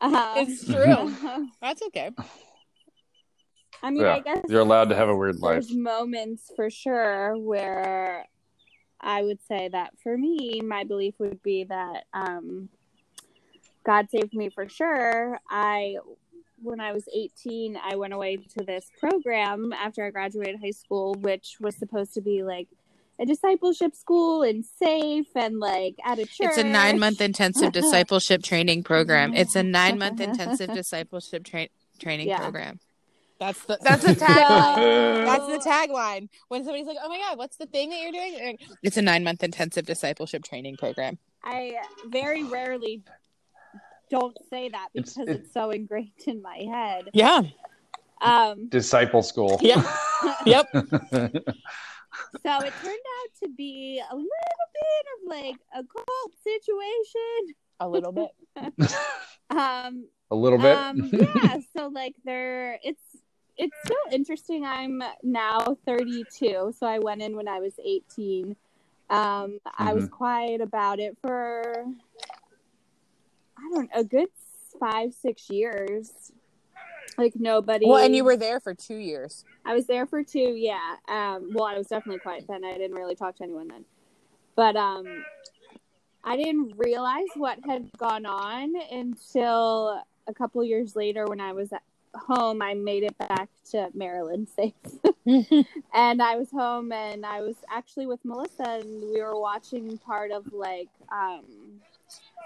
[0.00, 1.14] Uh, It's true.
[1.60, 2.10] That's okay.
[3.82, 5.66] I mean, Yeah, I guess You're allowed to have a weird life.
[5.66, 8.26] there's moments for sure where
[9.04, 12.70] I would say that for me, my belief would be that um,
[13.84, 15.38] God saved me for sure.
[15.48, 15.96] I,
[16.62, 21.14] when I was 18, I went away to this program after I graduated high school,
[21.20, 22.68] which was supposed to be like
[23.20, 26.48] a discipleship school and safe and like at a church.
[26.48, 29.34] It's a nine month intensive discipleship training program.
[29.34, 31.68] It's a nine month intensive discipleship tra-
[32.00, 32.38] training Yeah.
[32.38, 32.80] program.
[33.40, 35.24] That's the that's the tagline.
[35.26, 36.28] That's the tagline.
[36.48, 39.02] When somebody's like, "Oh my god, what's the thing that you're doing?" Like, It's a
[39.02, 41.18] nine month intensive discipleship training program.
[41.42, 41.74] I
[42.06, 43.02] very rarely
[44.10, 47.10] don't say that It's- because it- it's so ingrained in my head.
[47.12, 47.42] Yeah.
[48.22, 49.58] Um, Disciple school.
[49.62, 49.82] Yeah.
[50.46, 50.68] Yep.
[50.72, 54.28] so it turned out to be a little
[54.74, 57.54] bit of like a cult situation.
[57.80, 58.30] A little bit.
[59.50, 60.76] Um, a little bit.
[60.76, 61.58] um, yeah.
[61.76, 63.02] So like there, it's
[63.56, 64.64] it's still interesting.
[64.64, 68.56] I'm now 32, so I went in when I was 18.
[69.10, 70.10] Um, I was Mhm.
[70.10, 71.86] quiet about it for
[73.56, 74.28] I don't know, a good
[74.80, 76.32] five six years.
[77.16, 77.86] Like nobody.
[77.86, 79.44] Well, and you were there for two years.
[79.64, 80.96] I was there for two, yeah.
[81.06, 82.64] Um, well, I was definitely quiet then.
[82.64, 83.84] I didn't really talk to anyone then.
[84.56, 85.06] But um,
[86.24, 91.72] I didn't realize what had gone on until a couple years later when I was
[91.72, 91.82] at
[92.14, 92.62] home.
[92.62, 94.74] I made it back to Maryland safe.
[95.94, 100.30] and I was home and I was actually with Melissa and we were watching part
[100.30, 101.44] of like um,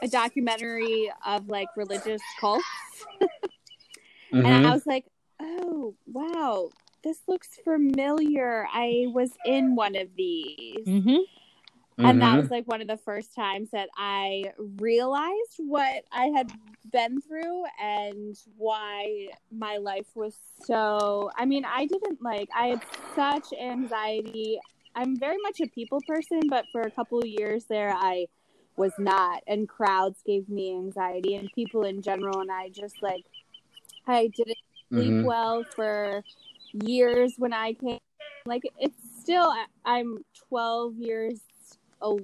[0.03, 2.65] a documentary of like religious cults.
[4.31, 5.07] And I was like,
[5.41, 6.71] oh, wow,
[7.03, 8.67] this looks familiar.
[8.73, 10.87] I was in one of these.
[10.87, 11.17] Mm-hmm.
[11.99, 12.43] And that Mhm.
[12.43, 16.51] was like one of the first times that I realized what I had
[16.93, 21.31] been through and why my life was so.
[21.37, 22.81] I mean, I didn't like, I had
[23.15, 24.61] such anxiety.
[24.95, 28.27] I'm very much a people person, but for a couple of years there, I
[28.77, 29.43] was not.
[29.47, 32.41] And crowds gave me anxiety and people in general.
[32.41, 33.25] And I just like,
[34.07, 34.59] I didn't
[34.91, 35.25] sleep Mhm.
[35.25, 36.25] well for
[36.73, 37.99] years when I came.
[38.47, 39.53] Like it's still
[39.85, 41.41] I'm 12 years
[42.01, 42.19] oh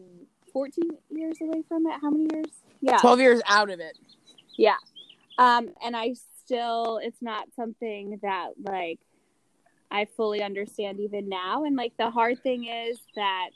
[0.52, 1.94] 14 years away from it.
[2.00, 2.46] How many years?
[2.80, 2.98] Yeah.
[2.98, 3.98] Twelve years out of it.
[4.56, 4.76] Yeah.
[5.38, 9.00] Um and I still it's not something that like
[9.90, 13.50] I fully understand even now and like the hard thing is that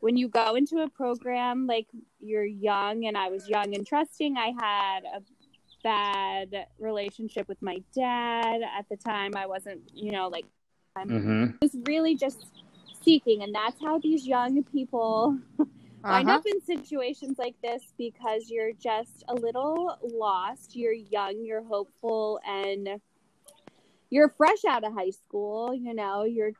[0.00, 1.86] when you go into a program like
[2.20, 5.22] you're young and I was young and trusting, I had a
[5.82, 9.32] bad relationship with my dad at the time.
[9.36, 10.44] I wasn't, you know, like
[10.98, 11.60] Mhm.
[11.60, 12.46] was really just
[13.06, 16.36] seeking and that's how these young people wind Uh-huh.
[16.36, 19.76] up in situations like this because you're just a little
[20.26, 22.82] lost you're young you're hopeful and
[24.14, 26.52] you're fresh out of high school you know you're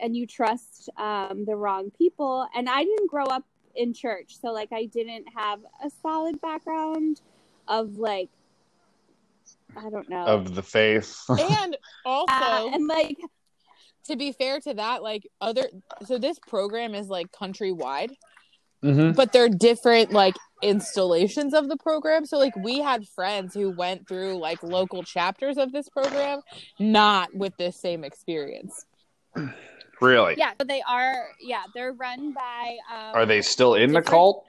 [0.00, 3.44] and you trust um, the wrong people and i didn't grow up
[3.82, 7.14] in church so like i didn't have a solid background
[7.68, 8.30] of like
[9.76, 11.10] i don't know Of the faith.
[11.28, 13.18] And also, Uh, and like
[14.06, 15.64] to be fair to that, like other,
[16.06, 18.10] so this program is like countrywide,
[18.82, 19.14] Mhm.
[19.14, 22.26] but they're different like installations of the program.
[22.26, 26.40] So like we had friends who went through like local chapters of this program,
[26.80, 28.84] not with this same experience.
[30.00, 30.34] Really?
[30.36, 34.44] yeah so they are yeah they're run by um, Are they still in the cult?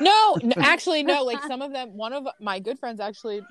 [0.00, 1.24] No, n- actually, no.
[1.24, 3.42] Like some of them, one of my good friends actually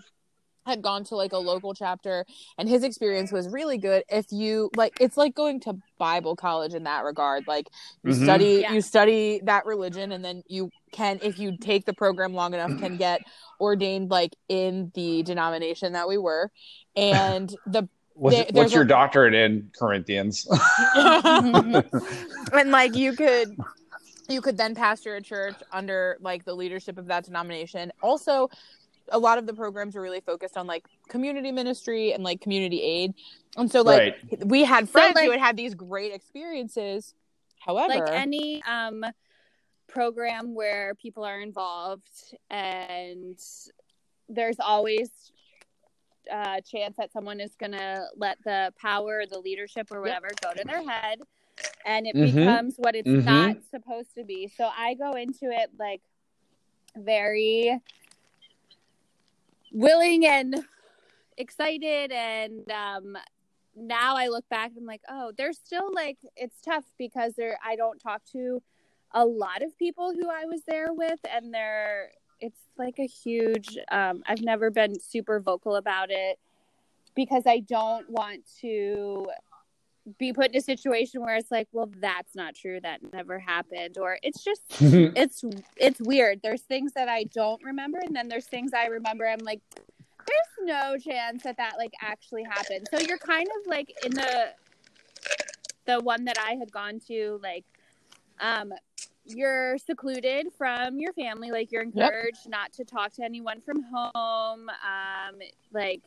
[0.65, 2.25] had gone to like a local chapter,
[2.57, 4.03] and his experience was really good.
[4.09, 7.45] If you like, it's like going to Bible college in that regard.
[7.47, 7.69] Like
[8.03, 8.23] you Mhm.
[8.23, 8.73] study, Yeah.
[8.73, 12.79] you study that religion, and then you can, if you take the program long enough,
[12.79, 13.21] can get
[13.59, 16.51] ordained like in the denomination that we were,
[16.95, 20.47] and the What's, There- what's your a- doctorate in Corinthians?
[20.95, 21.83] and
[22.71, 23.57] like you could
[24.29, 28.49] you could then pastor a church under like the leadership of that denomination also
[29.09, 32.81] a lot of the programs are really focused on like community ministry and like community
[32.81, 33.13] aid.
[33.57, 37.13] And so like we had friends like- who had had these great experiences.
[37.59, 39.05] However like any um
[39.87, 42.09] program where people are involved
[42.49, 43.37] and
[44.29, 45.09] there's always
[46.31, 50.51] a chance that someone is going to let the power the leadership or whatever go
[50.53, 51.19] to their head
[51.85, 52.33] and it Mhm.
[52.33, 53.25] becomes what it's Mhm.
[53.25, 54.47] not supposed to be.
[54.47, 56.01] So i go into it like
[56.95, 57.79] very
[59.73, 60.63] willing and
[61.37, 63.17] excited and um
[63.75, 67.57] now I look back and I'm like, oh, there's still like it's tough because there
[67.65, 68.61] I don't talk to
[69.13, 72.09] a lot of people who I was there with, and they're
[72.39, 73.77] it's like a huge.
[73.91, 76.39] Um, I've never been super vocal about it
[77.15, 79.27] because I don't want to
[80.17, 82.79] be put in a situation where it's like, well, that's not true.
[82.81, 85.43] That never happened, or it's just it's
[85.77, 86.41] it's weird.
[86.43, 89.27] There's things that I don't remember, and then there's things I remember.
[89.27, 92.87] I'm like, there's no chance that that like actually happened.
[92.91, 94.49] So you're kind of like in the
[95.85, 97.65] the one that I had gone to, like,
[98.39, 98.71] um,
[99.25, 101.51] you're secluded from your family.
[101.51, 102.51] Like you're encouraged yep.
[102.51, 104.69] not to talk to anyone from home.
[104.69, 105.35] Um,
[105.71, 106.01] like,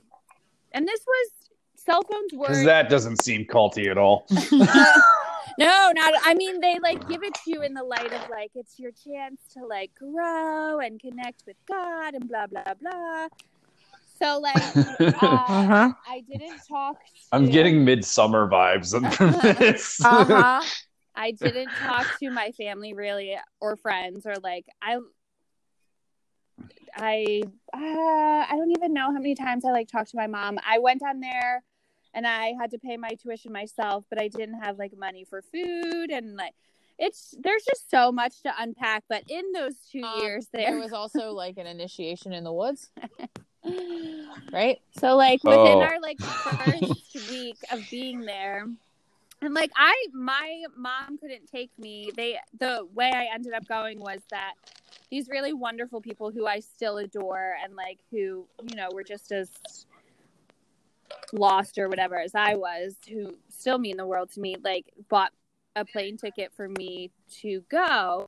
[0.72, 1.50] and this was
[1.86, 4.26] cell phones were because that doesn't seem culty at all.
[5.58, 6.14] no, not.
[6.24, 8.90] I mean, they like give it to you in the light of like it's your
[8.90, 13.28] chance to like grow and connect with God and blah blah blah.
[14.18, 15.92] So like, uh, uh-huh.
[16.06, 16.98] I didn't talk.
[16.98, 17.10] To...
[17.32, 20.04] I'm getting Midsommar vibes from this.
[20.04, 20.62] uh-huh.
[21.18, 24.98] I didn't talk to my family really or friends or like I.
[26.98, 27.42] I
[27.74, 30.58] uh, I don't even know how many times I like talked to my mom.
[30.66, 31.62] I went on there
[32.16, 35.42] and I had to pay my tuition myself, but I didn't have like money for
[35.42, 36.54] food and like
[36.98, 39.04] it's there's just so much to unpack.
[39.06, 42.52] But in those two um, years, there, there was also like an initiation in the
[42.52, 42.90] woods,
[44.50, 44.80] right?
[44.98, 45.82] So like within oh.
[45.82, 48.66] our like first week of being there.
[49.42, 52.10] And like I my mom couldn't take me.
[52.16, 54.54] They the way I ended up going was that
[55.10, 59.30] these really wonderful people who I still adore and like who, you know, were just
[59.32, 59.50] as
[61.32, 65.32] lost or whatever as I was, who still mean the world to me, like bought
[65.74, 67.10] a plane ticket for me
[67.42, 68.26] to go.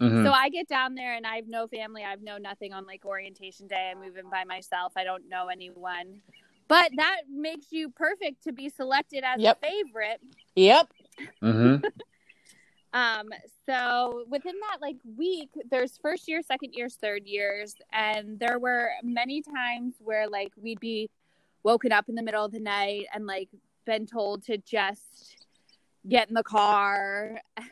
[0.00, 0.24] Mm-hmm.
[0.24, 2.04] So I get down there and I have no family.
[2.04, 3.92] I have no nothing on like orientation day.
[3.92, 4.92] I move in by myself.
[4.96, 6.20] I don't know anyone.
[6.68, 9.58] But that makes you perfect to be selected as yep.
[9.62, 10.20] a favorite.
[10.56, 10.88] Yep.
[11.42, 11.86] Mm-hmm.
[12.92, 13.28] um,
[13.64, 18.90] so within that like week, there's first year, second years, third years, and there were
[19.02, 21.08] many times where like we'd be
[21.66, 23.48] woken up in the middle of the night and like
[23.84, 25.44] been told to just
[26.08, 27.40] get in the car.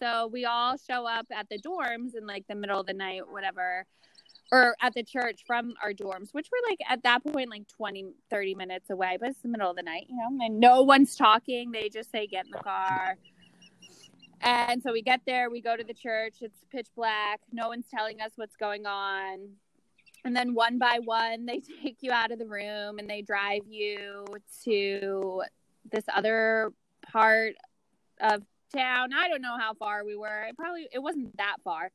[0.00, 3.22] So we all show up at the dorms in like the middle of the night,
[3.30, 3.86] whatever,
[4.50, 8.06] or at the church from our dorms, which were like at that point like 20,
[8.28, 11.14] 30 minutes away, but it's the middle of the night, you know, and no one's
[11.14, 11.70] talking.
[11.70, 13.16] They just say, get in the car.
[14.40, 17.86] And so we get there, we go to the church, it's pitch black, no one's
[17.88, 19.50] telling us what's going on
[20.24, 23.62] and then one by one they take you out of the room and they drive
[23.68, 24.24] you
[24.64, 25.42] to
[25.92, 26.72] this other
[27.10, 27.54] part
[28.20, 28.42] of
[28.74, 29.12] town.
[29.12, 30.42] I don't know how far we were.
[30.48, 31.90] It probably it wasn't that far.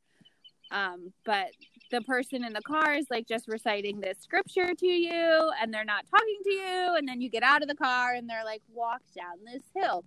[0.72, 1.48] Um, but
[1.90, 5.84] the person in the car is like just reciting this scripture to you and they're
[5.84, 6.94] not talking to you.
[6.96, 10.04] And then you get out of the car and they're like walk down this hill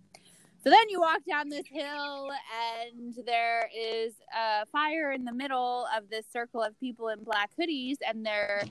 [0.64, 2.32] so then you walk down this hill,
[2.88, 7.52] and there is a fire in the middle of this circle of people in black
[7.60, 8.64] hoodies, and they're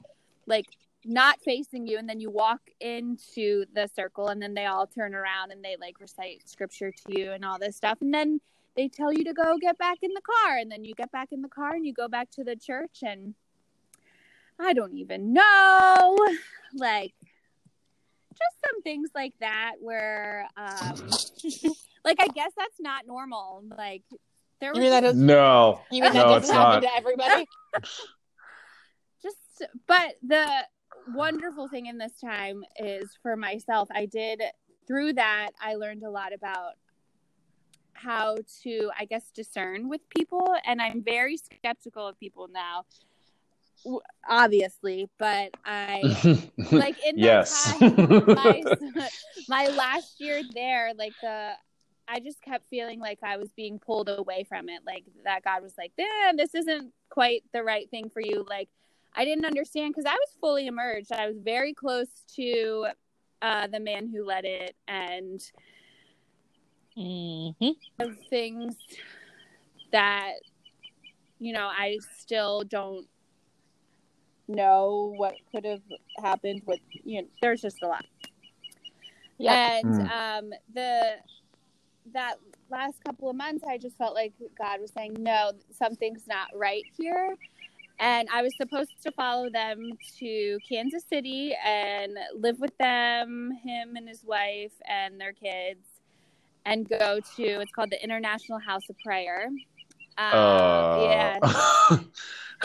[0.47, 0.67] like
[1.05, 1.99] not facing you.
[1.99, 5.77] And then you walk into the circle, and then they all turn around and they
[5.81, 7.99] like recite scripture to you and all this stuff.
[8.01, 8.41] And then
[8.75, 11.29] they tell you to go get back in the car, and then you get back
[11.31, 13.35] in the car and you go back to the church, and
[14.59, 16.17] I don't even know.
[16.75, 17.15] Like,
[18.33, 20.97] just some things like that where um
[22.05, 23.65] like i guess that's not normal.
[23.77, 24.03] Like
[24.61, 25.81] there was that no.
[25.91, 26.89] You mean that doesn't happen not.
[26.89, 27.49] to everybody?
[29.23, 30.47] Just but the
[31.15, 34.41] wonderful thing in this time is for myself i did
[34.87, 36.75] through that i learned a lot about
[37.93, 42.85] how to i guess discern with people and i'm very skeptical of people now
[44.29, 46.01] obviously but i
[46.73, 48.63] like in yes my,
[49.49, 51.51] my last year there like the
[52.09, 55.63] i just kept feeling like i was being pulled away from it like that god
[55.63, 58.69] was like damn this isn't quite the right thing for you like
[59.15, 62.87] i didn't understand because i was fully emerged i was very close to
[63.43, 65.51] uh, the man who led it and
[66.97, 68.13] mm-hmm.
[68.31, 68.77] things
[69.91, 70.35] that
[71.41, 73.09] you know i still don't
[74.49, 75.83] know what could have
[76.23, 78.05] happened with you know there's just a lot.
[79.39, 80.11] Yeah and mm.
[80.11, 81.17] um the
[82.13, 82.37] that
[82.71, 86.85] last couple of months i just felt like god was saying no something's not right
[86.97, 87.37] here.
[87.99, 93.97] And i was supposed to follow them to kansas city and live with them him
[93.97, 95.93] and his wife and their kids
[96.65, 99.49] and go to it's called the international house of prayer.
[100.19, 100.99] Um, uh...
[101.03, 101.99] yeah.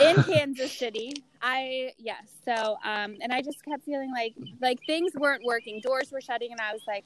[0.00, 1.24] In Kansas City.
[1.42, 2.32] I yes.
[2.44, 5.80] So um and I just kept feeling like like things weren't working.
[5.80, 7.04] Doors were shutting and I was like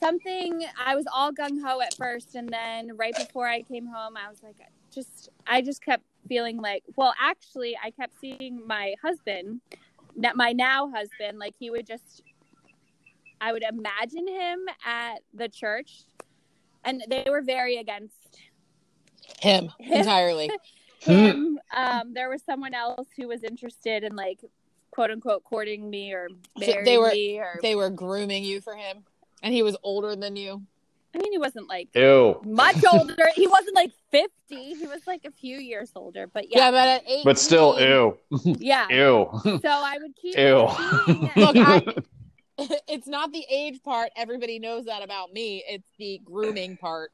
[0.00, 4.16] something I was all gung ho at first and then right before I came home
[4.16, 4.56] I was like
[4.92, 9.60] just I just kept feeling like, well, actually, I kept seeing my husband,
[10.16, 12.22] that my now husband, like he would just,
[13.40, 16.02] I would imagine him at the church,
[16.84, 18.38] and they were very against
[19.40, 19.98] him, him.
[19.98, 20.50] entirely.
[21.04, 21.58] him.
[21.74, 24.40] Um, there was someone else who was interested in like
[24.90, 26.28] quote unquote courting me or
[26.58, 29.04] marrying they were, me or they were grooming you for him,
[29.42, 30.62] and he was older than you.
[31.14, 32.40] I mean, he wasn't like Ew.
[32.44, 33.28] much older.
[33.36, 34.74] he wasn't like fifty.
[34.74, 36.26] He was like a few years older.
[36.26, 38.18] But yeah, yeah, but at 18, but still, ew.
[38.44, 39.28] Yeah, ew.
[39.44, 40.36] So I would keep.
[40.36, 40.68] Ew.
[41.36, 41.84] Look, I,
[42.88, 44.10] it's not the age part.
[44.16, 45.64] Everybody knows that about me.
[45.68, 47.12] It's the grooming part.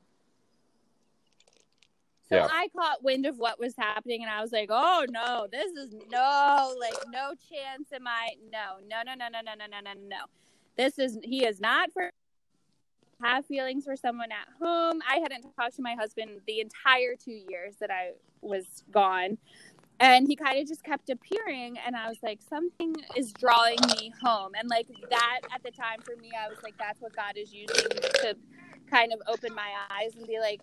[2.30, 2.48] So yeah.
[2.48, 5.94] I caught wind of what was happening, and I was like, "Oh no, this is
[6.10, 8.30] no, like no chance am I?
[8.52, 10.24] No, no, no, no, no, no, no, no, no, no.
[10.76, 12.12] This is he is not for
[13.22, 15.00] have feelings for someone at home.
[15.08, 19.38] I hadn't talked to my husband the entire two years that I was gone.
[19.98, 21.76] And he kind of just kept appearing.
[21.84, 24.52] And I was like, something is drawing me home.
[24.58, 27.52] And like that at the time for me, I was like, that's what God is
[27.52, 27.90] using
[28.22, 28.34] to
[28.90, 30.62] kind of open my eyes and be like,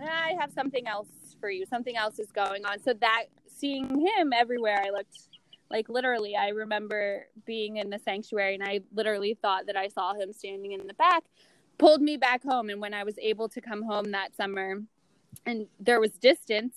[0.00, 1.08] I have something else
[1.40, 1.66] for you.
[1.66, 2.78] Something else is going on.
[2.80, 5.16] So that seeing him everywhere I looked,
[5.70, 10.14] like literally, I remember being in the sanctuary and I literally thought that I saw
[10.14, 11.24] him standing in the back
[11.78, 12.70] pulled me back home.
[12.70, 14.82] And when I was able to come home that summer,
[15.44, 16.76] and there was distance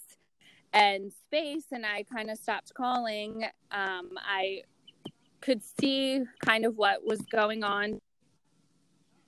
[0.74, 4.64] and space, and I kind of stopped calling, um, I
[5.42, 8.00] could see kind of what was going on.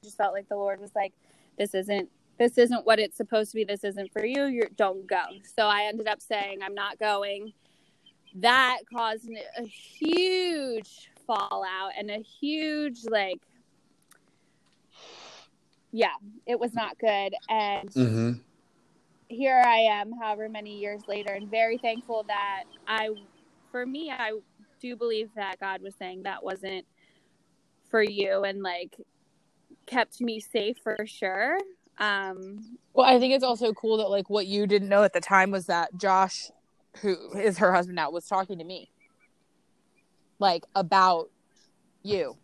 [0.04, 1.14] Just felt like the Lord was like,
[1.58, 2.10] "This isn't."
[2.42, 3.66] This isn't what it's supposed to be.
[3.66, 4.46] This isn't for you.
[4.46, 5.22] You don't go.
[5.56, 7.54] So I ended up saying, I'm not going.
[8.34, 9.30] That caused
[9.60, 13.38] a huge fallout and a huge like
[15.92, 16.16] yeah,
[16.48, 17.36] it was not good.
[17.48, 18.32] And mm-hmm.
[19.28, 23.10] here I am, however many years later, and very thankful that I,
[23.72, 24.40] for me, I
[24.80, 26.88] do believe that God was saying that wasn't
[27.92, 28.98] for you and like
[29.86, 31.60] kept me safe for sure.
[32.02, 35.22] Um, well, I think it's also cool that like what you didn't know at the
[35.22, 36.52] time was that Josh,
[36.98, 38.92] who is her husband now, was talking to me
[40.40, 41.30] like about
[42.04, 42.36] you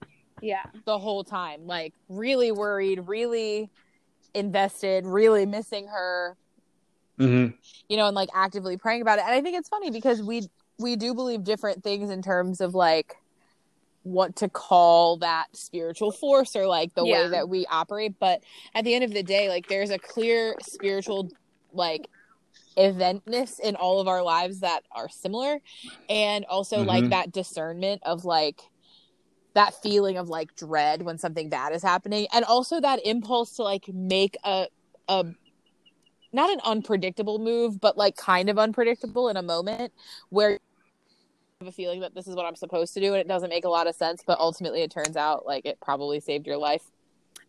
[0.42, 0.64] yeah.
[0.86, 1.66] The whole time.
[1.66, 3.70] Like really worried, really
[4.34, 6.38] invested, really missing her.
[7.20, 7.56] Mm-hmm.
[7.90, 9.26] You know, and like actively praying about it.
[9.26, 10.48] And I think it's funny because we
[10.78, 13.16] we do believe different things in terms of like
[14.08, 17.24] what to call that spiritual force or like the yeah.
[17.24, 18.16] way that we operate.
[18.20, 18.44] But
[18.74, 21.30] at the end of the day, like there's a clear spiritual
[21.74, 22.08] like
[22.78, 25.60] eventness in all of our lives that are similar
[26.10, 26.88] and also mm-hmm.
[26.88, 28.62] like that discernment of like
[29.56, 33.64] that feeling of like dread when something bad is happening and also that impulse to
[33.64, 34.68] like make a
[35.08, 35.26] a
[36.32, 39.92] not an unpredictable move but like kind of unpredictable in a moment
[40.30, 40.60] where you
[41.60, 43.66] have a feeling that this is what I'm supposed to do and it doesn't make
[43.66, 46.84] a lot of sense but ultimately it turns out like it probably saved your life.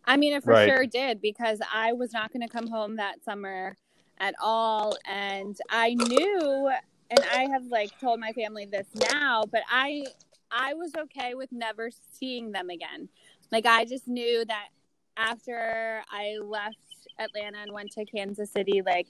[0.03, 0.67] I mean it for right.
[0.67, 3.77] sure did because I was not going to come home that summer
[4.17, 6.71] at all and I knew
[7.11, 10.05] and I have like told my family this now but I
[10.51, 13.09] I was okay with never seeing them again.
[13.51, 14.69] Like I just knew that
[15.17, 16.77] after I left
[17.19, 19.05] Atlanta and went to Kansas City, like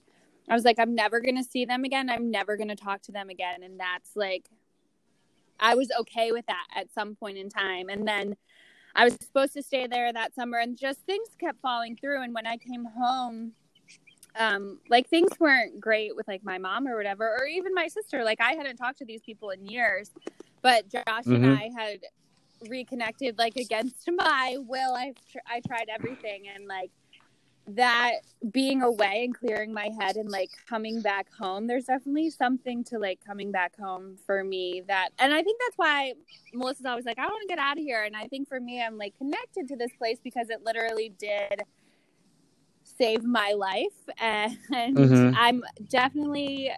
[0.49, 2.09] I was like, I'm never gonna see them again.
[2.09, 3.63] I'm never gonna talk to them again.
[3.63, 4.49] And that's like
[5.59, 7.89] I was okay with that at some point in time.
[7.89, 8.35] And then
[8.95, 12.23] I was supposed to stay there that summer and just things kept falling through.
[12.23, 13.53] And when I came home,
[14.35, 18.23] um, like things weren't great with like my mom or whatever, or even my sister.
[18.23, 20.11] Like I hadn't talked to these people in years.
[20.61, 21.35] But Josh mm-hmm.
[21.35, 21.99] and I had
[22.67, 24.93] reconnected like against my will.
[24.93, 26.91] I tr- I tried everything and like
[27.75, 28.13] that
[28.51, 32.97] being away and clearing my head and like coming back home there's definitely something to
[32.97, 36.13] like coming back home for me that and i think that's why
[36.53, 38.81] melissa's always like i want to get out of here and i think for me
[38.81, 41.61] i'm like connected to this place because it literally did
[42.83, 43.87] save my life
[44.19, 45.35] and mm-hmm.
[45.37, 46.71] i'm definitely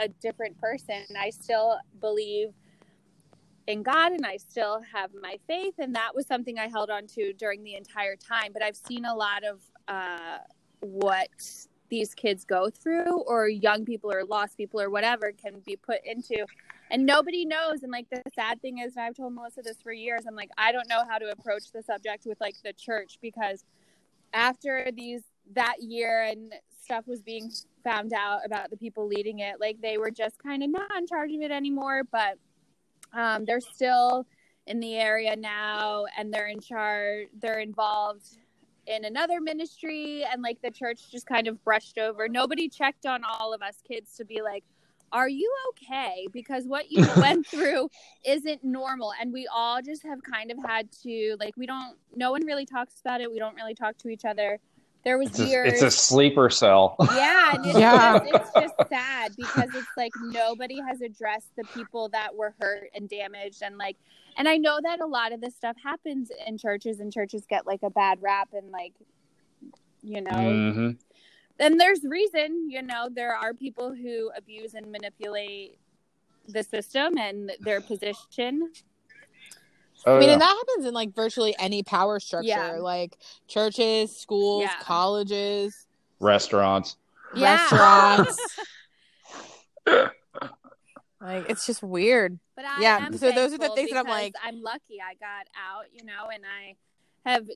[0.00, 2.52] a different person i still believe
[3.66, 5.74] in God and I still have my faith.
[5.78, 8.52] And that was something I held on to during the entire time.
[8.52, 10.38] But I've seen a lot of uh,
[10.80, 11.30] what
[11.88, 15.98] these kids go through, or young people, or lost people, or whatever, can be put
[16.04, 16.44] into.
[16.90, 17.82] And nobody knows.
[17.82, 20.50] And like the sad thing is, and I've told Melissa this for years, I'm like,
[20.58, 23.64] I don't know how to approach the subject with like the church because
[24.32, 25.22] after these
[25.54, 27.50] that year and stuff was being
[27.84, 31.06] found out about the people leading it, like they were just kind of not in
[31.06, 32.02] charge of it anymore.
[32.10, 32.38] But
[33.12, 34.26] um, they're still
[34.66, 37.28] in the area now, and they're in charge.
[37.40, 38.38] They're involved
[38.86, 42.28] in another ministry and like the church just kind of brushed over.
[42.28, 44.64] Nobody checked on all of us kids to be like,
[45.12, 46.26] are you okay?
[46.32, 47.88] Because what you went through
[48.24, 49.12] isn't normal.
[49.20, 52.66] And we all just have kind of had to, like, we don't, no one really
[52.66, 53.30] talks about it.
[53.30, 54.58] We don't really talk to each other.
[55.04, 55.72] There was It's a, years.
[55.74, 56.96] it's a sleeper cell.
[57.00, 58.18] Yeah, and it's, Yeah.
[58.18, 62.90] Just, it's just sad because it's like nobody has addressed the people that were hurt
[62.92, 63.96] and damaged, and like,
[64.36, 67.66] and I know that a lot of this stuff happens in churches, and churches get
[67.66, 68.92] like a bad rap, and like,
[70.02, 70.90] you know, hmm
[71.58, 75.78] and there's reason, you know, there are people who abuse and manipulate
[76.48, 78.70] the system and their position.
[80.04, 80.34] Oh, I mean, yeah.
[80.34, 82.78] and that happens in like virtually any power structure, Yeah.
[82.78, 83.16] like
[83.48, 84.82] churches, schools, Yeah.
[84.82, 85.86] colleges,
[86.20, 86.96] Restaurants.
[87.34, 88.58] Restaurants.
[91.26, 92.38] like it's just weird.
[92.54, 95.46] But I Yeah, so those are the things that I'm like- I'm lucky I got
[95.56, 96.76] out, you know, and I
[97.28, 97.48] have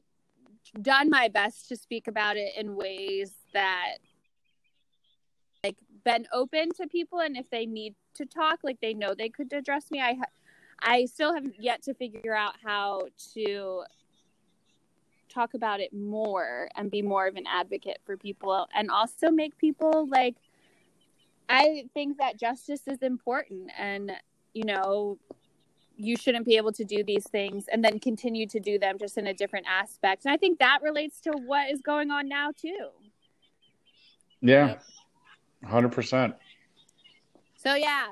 [0.81, 3.99] done my best to speak about it in ways that
[5.63, 9.29] like been open to people and if they need to talk like they know they
[9.29, 10.01] could address me.
[10.01, 10.35] I ha-
[10.83, 13.03] I still have yet to figure out how
[13.35, 13.85] to
[15.29, 19.57] talk about it more and be more of an advocate for people and also make
[19.59, 20.37] people like
[21.51, 24.13] I think that justice is important and
[24.55, 25.19] you know
[25.97, 29.19] you shouldn't be able to do these things and then continue to do them just
[29.19, 30.25] in a different aspect.
[30.25, 32.89] And I think that relates to what is going on now too.
[34.41, 34.77] Yeah.
[35.65, 36.35] 100%.
[37.57, 38.07] So yeah.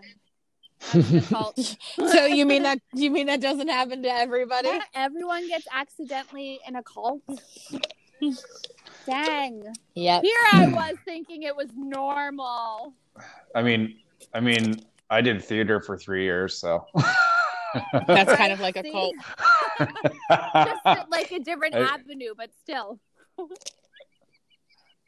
[0.92, 1.76] That's the cult.
[2.12, 4.68] so you mean that you mean that doesn't happen to everybody?
[4.68, 7.22] Yeah, everyone gets accidentally in a cult.
[9.08, 9.62] Dang.
[9.94, 10.22] Yep.
[10.22, 12.94] Here I was thinking it was normal.
[13.54, 13.98] I mean,
[14.34, 14.80] I mean,
[15.10, 16.86] I did theater for three years, so.
[18.06, 19.14] That's kind of like a cult.
[19.80, 22.98] Just like a different I- avenue, but still.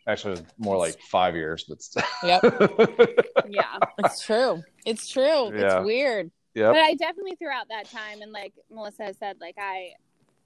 [0.07, 2.03] Actually, more like five years, but still.
[2.25, 2.43] Yep.
[3.49, 3.79] Yeah.
[3.99, 4.63] It's true.
[4.87, 5.53] It's true.
[5.53, 5.79] Yeah.
[5.79, 6.31] It's weird.
[6.55, 6.73] yep.
[6.73, 9.91] But I definitely throughout that time, and like Melissa said, like I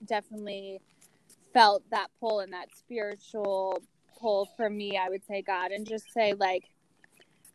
[0.06, 0.80] definitely
[1.54, 3.80] felt that pull and that spiritual
[4.20, 4.98] pull from me.
[4.98, 6.64] I would say God, and just say like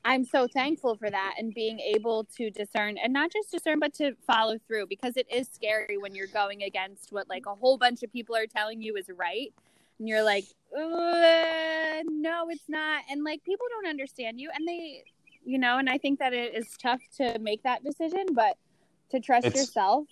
[0.05, 3.93] I'm so thankful for that and being able to discern and not just discern, but
[3.95, 7.77] to follow through because it is scary when you're going against what like a whole
[7.77, 9.53] bunch of people are telling you is right.
[9.99, 13.03] And you're like, "Uh, no, it's not.
[13.11, 15.03] And like people don't understand you and they,
[15.43, 18.55] you know, and I think that it is tough to make that decision, but
[19.11, 20.07] to trust It's- yourself,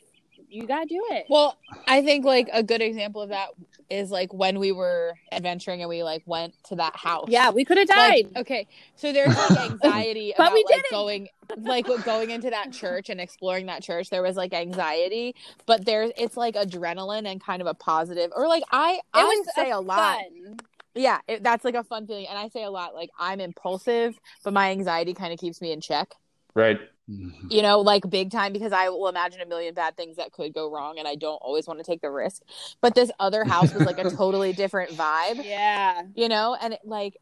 [0.48, 1.28] you got to do it.
[1.28, 3.50] Well, I think like a good example of that
[3.89, 7.28] is like when we were adventuring and we like went to that house.
[7.30, 8.32] yeah, we could have Like, died.
[8.36, 10.89] okay, so there's like anxiety But about we like didn't.
[10.89, 14.10] going, like with going into that church and exploring that church.
[14.10, 15.36] There was like anxiety,
[15.66, 19.26] but there's it's like adrenaline and kind of a positive, or like I it I
[19.28, 20.26] would say a lot.
[20.26, 20.62] fun.
[20.95, 22.95] Yeah, it, that's like a fun feeling, and I say a lot.
[22.95, 26.16] Like I'm impulsive, but my anxiety kind of keeps me in check.
[26.56, 26.80] right.
[27.08, 30.53] You know, like big time because I will imagine a million bad things that could
[30.53, 32.41] go wrong, and I don't always want to take the risk.
[32.82, 36.03] But this other house was like a totally different vibe Yeah.
[36.16, 37.18] you know and it, like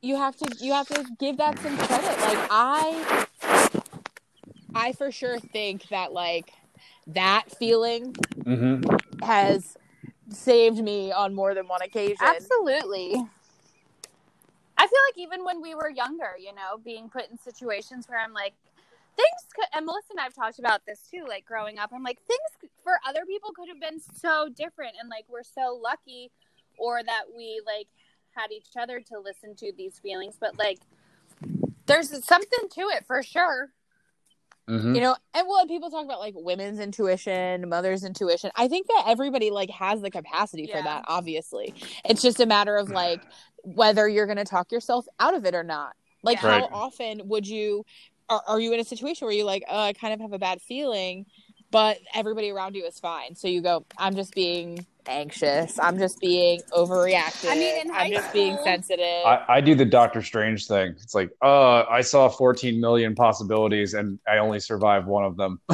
[0.00, 3.26] you have to you have to give that some credit like i
[4.74, 6.52] i for sure think that like
[7.06, 8.82] that feeling mm-hmm.
[9.24, 9.76] has
[10.30, 13.14] saved me on more than one occasion Absolutely.
[14.76, 18.18] I feel like even when we were younger, you know, being put in situations where
[18.18, 18.54] I'm like,
[19.16, 22.18] things could, and Melissa and I've talked about this too, like growing up, I'm like,
[22.26, 24.94] things for other people could have been so different.
[25.00, 26.30] And like, we're so lucky
[26.78, 27.88] or that we like
[28.34, 30.36] had each other to listen to these feelings.
[30.40, 30.80] But like,
[31.86, 33.70] there's something to it for sure.
[34.68, 38.86] hmm you know and well people talk about like women's intuition mother's intuition i think
[38.86, 43.22] that everybody like has the capacity for that obviously it's just a matter of like
[43.62, 46.48] whether you're going to talk yourself out of it or not like Yeah.
[46.48, 46.68] how Right.
[46.72, 47.84] often would you
[48.28, 50.38] are, are you in a situation where you like oh i kind of have a
[50.38, 51.26] bad feeling
[51.70, 53.34] but everybody around you is fine.
[53.34, 55.78] So you go i'm just being anxious.
[55.78, 57.50] I'm just being overreactive.
[57.50, 59.26] I mean, in i'm high just being sensitive.
[59.26, 60.94] I, I do the Doctor Strange thing.
[61.02, 65.60] It's like, uh, I saw 14 million possibilities and I only survived one of them.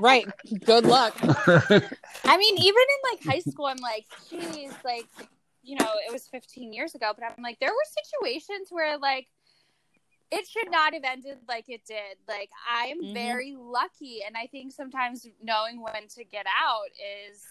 [0.00, 0.26] right.
[0.64, 1.14] Good luck.
[1.20, 5.06] I mean, even in like high school, I'm like, geez, like,
[5.62, 9.28] you know, it was 15 years ago, but I'm like, there were situations where like
[10.30, 12.16] it should not have ended like it did.
[12.28, 13.14] Like, I am Mhm.
[13.14, 16.90] very lucky, and I think sometimes knowing when to get out
[17.28, 17.44] is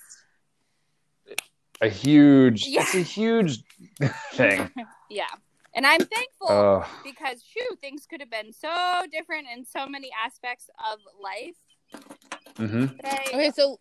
[1.81, 2.81] a huge, Yeah.
[2.81, 3.63] it's a huge
[4.33, 4.69] thing.
[5.09, 5.27] yeah.
[5.73, 10.09] And I'm thankful Uh, because shoot, things could have been so different in so many
[10.25, 11.55] aspects of life.
[12.57, 13.79] hmm I, Okay, so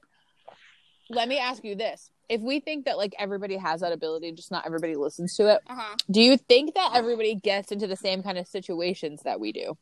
[1.09, 2.11] let me ask you this.
[2.29, 5.61] If we think that like everybody has that ability, just not everybody listens to it,
[5.67, 5.97] Uh-huh.
[6.11, 9.77] do you think that everybody gets into the same kind of situations that we do?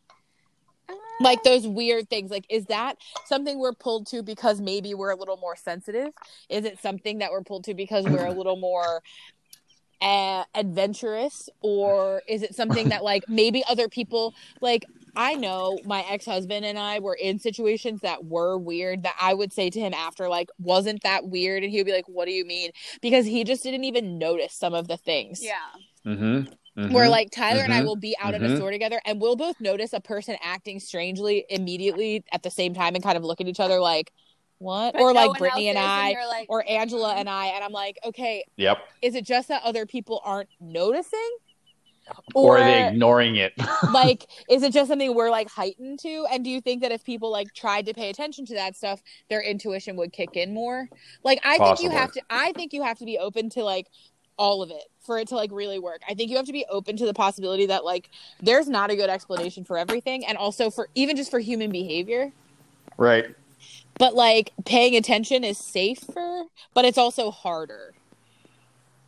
[1.19, 2.31] Like those weird things.
[2.31, 6.11] Like, is that something we're pulled to because maybe we're a little more sensitive?
[6.51, 9.03] Is it something that we're pulled to because we're a little more
[10.03, 11.49] uh, adventurous?
[11.63, 14.85] Or is it something that like maybe other people like?
[15.17, 19.35] I know my ex husband and I were in situations that were weird that I
[19.35, 21.63] would say to him after, like, wasn't that weird?
[21.63, 22.71] And he would be like, What do you mean?
[23.01, 25.43] Because he just didn't even notice some of the things.
[25.43, 25.55] Yeah.
[26.07, 26.93] Mm-hmm.
[26.93, 27.87] Where like Tyler and I Mhm.
[27.87, 28.57] will be out at a Mhm.
[28.57, 32.95] store together and we'll both notice a person acting strangely immediately at the same time
[32.95, 34.13] and kind of look at each other like,
[34.59, 34.95] What?
[34.95, 37.65] But or no like Brittany and I you're like, or Angela "Mm." and I and
[37.65, 38.79] I'm like, Okay, Yep.
[39.03, 41.29] is it just that other people aren't noticing?
[42.35, 43.53] Or, are they ignoring it?
[43.93, 46.27] like is it just something we're like heightened to?
[46.31, 49.03] And do you think that if people like tried to pay attention to that stuff
[49.29, 50.89] their intuition would kick in more?
[51.25, 53.89] Like i think you have to i think you have to be open to like
[54.39, 56.03] all of it for it to like really work.
[56.09, 58.11] I think you have to be open to the possibility that like
[58.43, 62.33] there's not a good explanation for everything and also for even just for human behavior.
[62.99, 63.35] Right.
[63.99, 67.93] but like paying attention is safer but it's also harder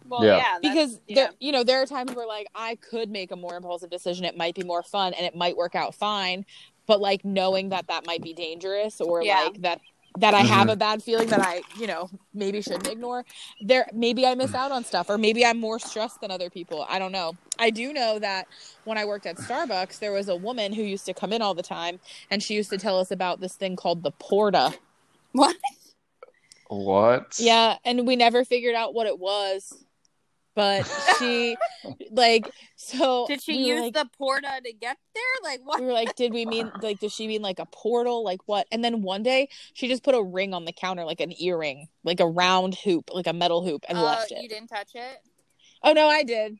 [0.08, 0.36] Well, Yeah.
[0.36, 0.58] yeah.
[0.60, 1.14] because yeah.
[1.14, 4.24] there you know there are times where like i could make a more impulsive decision
[4.24, 6.44] it might be more fun and it might work out fine
[6.86, 9.40] but like knowing that that might be dangerous or Yeah.
[9.44, 9.80] like that
[10.18, 10.70] that i have mm-hmm.
[10.70, 13.24] a bad feeling that i you know maybe shouldn't ignore
[13.60, 16.86] there maybe i miss out on stuff or maybe i'm more stressed than other people
[16.88, 18.48] i don't know i do know that
[18.84, 21.54] when i worked at starbucks there was a woman who used to come in all
[21.54, 22.00] the time
[22.30, 24.74] and she used to tell us about this thing called the porta
[25.32, 25.56] what?
[26.68, 27.36] What?
[27.38, 29.72] yeah, and we never figured out what it was.
[30.58, 30.90] But
[31.20, 31.56] she
[32.10, 35.22] like so Did she we use like, the porta to get there?
[35.44, 35.78] Like what?
[35.78, 38.24] we were like, did we mean like does she mean like a portal?
[38.24, 38.66] Like what?
[38.72, 41.86] And then one day she just put a ring on the counter, like an earring,
[42.02, 44.90] like a round hoop, like a metal hoop, and Uh, left it You didn't touch
[44.96, 45.18] it.
[45.84, 46.58] Oh no, I did.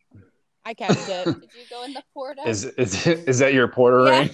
[0.64, 1.24] I kept it.
[1.24, 2.46] Did you go in the porta?
[2.46, 4.20] Is is is that your porta Yeah.
[4.20, 4.30] ring?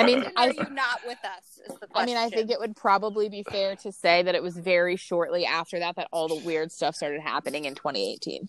[0.00, 1.60] I mean, I are you not with us?
[1.68, 1.90] Is the question.
[1.94, 4.96] I mean, I think it would probably be fair to say that it was very
[4.96, 8.48] shortly after that that all the weird stuff started happening in 2018.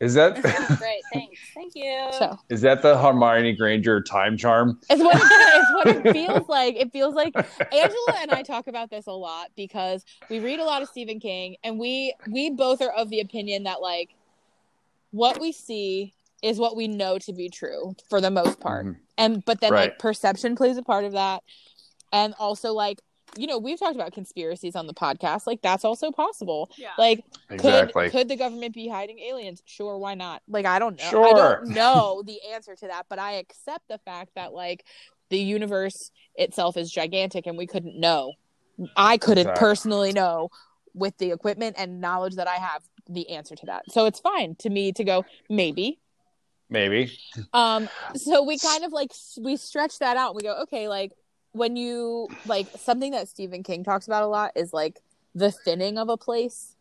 [0.00, 0.34] Is that
[0.78, 1.38] Great, thanks.
[1.54, 2.08] Thank you.
[2.18, 4.80] So is that the Hermione Granger time charm?
[4.90, 6.74] It's what it, it's what it feels like.
[6.74, 10.64] It feels like Angela and I talk about this a lot because we read a
[10.64, 14.10] lot of Stephen King, and we we both are of the opinion that like
[15.12, 18.96] what we see is what we know to be true for the most part, Mhm.
[19.16, 19.90] and but then Right.
[19.90, 21.42] like perception plays a part of that,
[22.12, 23.00] and also like
[23.34, 26.68] you know we've talked about conspiracies on the podcast, like that's also possible.
[26.76, 26.90] yeah.
[26.98, 28.04] Like Exactly.
[28.04, 29.62] could could the government be hiding aliens?
[29.64, 30.42] Sure, why not?
[30.48, 31.04] Like I don't know.
[31.04, 31.34] I Sure.
[31.34, 34.84] don't know the answer to that, but I accept the fact that like
[35.30, 38.34] the universe itself is gigantic and we couldn't know.
[38.96, 39.60] I couldn't Exactly.
[39.66, 40.50] personally know
[40.94, 43.90] with the equipment and knowledge that I have the answer to that.
[43.90, 46.00] So it's fine to me to go maybe.
[46.72, 47.16] Maybe.
[47.52, 50.34] Um so we kind of like we stretch that out.
[50.34, 51.12] We go okay, like
[51.52, 55.00] when you like something that Stephen King talks about a lot is like
[55.34, 56.76] the thinning of a place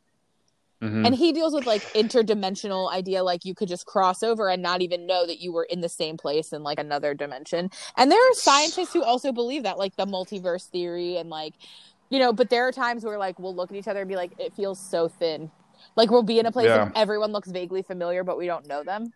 [0.82, 1.06] Mhm.
[1.06, 4.82] and he deals with like interdimensional idea like you could just cross over and not
[4.82, 8.18] even know that you were in the same place in like another dimension and there
[8.20, 11.54] are scientists who also believe that like the multiverse theory and like
[12.10, 14.16] you know but there are times where like we'll look at each other and be
[14.16, 15.52] like it feels so thin
[15.96, 16.86] like we'll be in a place Yeah.
[16.88, 19.14] and everyone looks vaguely familiar but we don't know them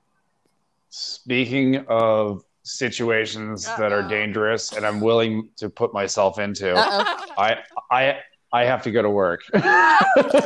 [0.90, 7.26] Speaking of situations that are dangerous and I'm willing to put myself into, Uh-oh.
[7.38, 7.58] I
[7.92, 8.20] I
[8.54, 9.42] I have to go to work.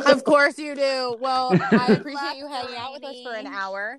[0.06, 3.98] of course you do well i appreciate you hanging out with us for an hour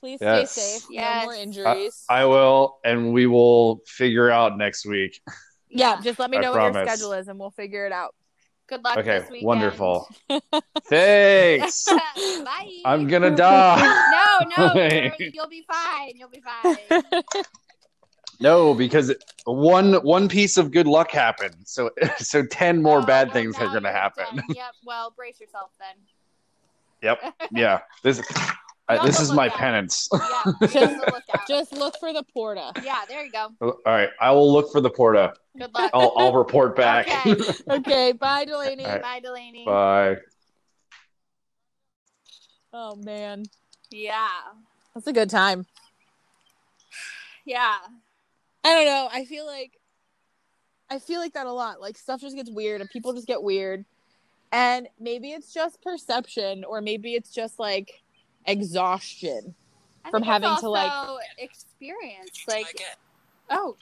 [0.00, 0.50] please Yes.
[0.52, 1.20] stay safe Yes.
[1.20, 5.20] no more injuries I will, and we will figure out next week.
[5.68, 8.14] yeah just let me I know what your schedule is and we'll figure it out
[8.68, 10.08] Good luck Okay, this wonderful.
[10.88, 11.84] Thanks.
[12.44, 12.80] Bye.
[12.84, 14.40] I'm gonna die.
[14.58, 16.12] No, no, you're- you'll be fine.
[16.16, 17.22] You'll be fine.
[18.40, 19.12] No, because
[19.46, 21.56] one one piece of good luck happened.
[21.64, 24.26] So so ten more Oh, bad well, things are gonna happen.
[24.36, 24.44] done.
[24.50, 24.72] Yep.
[24.84, 25.96] Well, brace yourself then.
[27.02, 27.34] Yep.
[27.52, 27.80] Yeah.
[28.02, 28.20] This
[28.90, 30.08] I, this is my penance.
[30.12, 30.52] Yeah.
[30.62, 31.22] Just- Just look.
[31.48, 32.72] Just look for the porta.
[32.82, 33.00] Yeah.
[33.08, 33.48] There you go.
[33.60, 35.34] All right, I will look for the porta.
[35.58, 35.90] Good luck.
[35.92, 37.06] I'll I'll report back.
[37.26, 37.52] Okay.
[37.70, 38.84] Okay, bye, Delaney.
[38.84, 39.02] All right.
[39.02, 39.64] Bye, Delaney.
[39.66, 40.16] Bye.
[42.72, 43.44] Oh man,
[43.90, 44.28] Yeah.
[44.94, 45.66] that's a good time.
[47.44, 47.76] Yeah.
[48.64, 49.08] I don't know.
[49.10, 49.72] I feel like
[50.90, 51.80] I feel like that a lot.
[51.80, 53.84] Like stuff just gets weird and people just get weird.
[54.52, 58.02] And maybe it's just perception or maybe it's just like
[58.46, 59.54] exhaustion.
[60.04, 60.92] I From having to, like-
[61.38, 62.44] experience.
[62.46, 62.80] Like,
[63.50, 63.76] oh,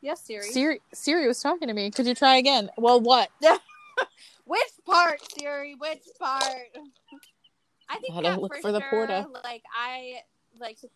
[0.00, 0.42] yes, Siri.
[0.42, 1.90] Siri Siri was talking to me.
[1.90, 2.70] Could you try again?
[2.76, 3.30] Well, what?
[4.44, 5.74] Which part, Siri?
[5.76, 6.44] Which part?
[7.88, 9.26] I think Gotta that look for, for the sure, porta.
[9.44, 10.22] Like I
[10.60, 10.88] like to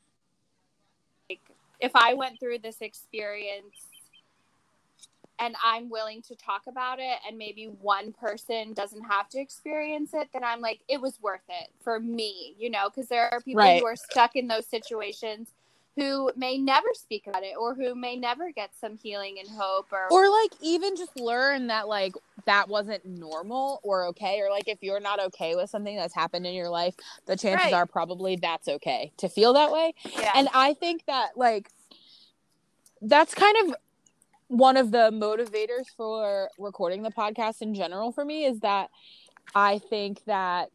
[1.31, 1.41] like
[1.81, 3.89] if I went through this experience
[5.39, 10.15] and I'm willing to talk about it and maybe one person doesn't have to experience
[10.15, 13.41] it, then I'm like, it was worth it for me, you know, because there are
[13.41, 13.81] people Right.
[13.81, 15.49] who are stuck in those situations
[15.97, 19.87] who may never speak about it or who may never get some healing and hope
[19.93, 22.15] or, or like even just learn that like
[22.45, 26.47] that wasn't normal or okay or like if you're not okay with something that's happened
[26.47, 26.95] in your life
[27.27, 27.73] the chances Right.
[27.73, 30.33] are probably that's okay to feel that way yeah.
[30.35, 31.71] and i think that like
[33.01, 33.75] that's kind of
[34.49, 38.91] one of the motivators for recording the podcast in general for me is that
[39.55, 40.71] i think that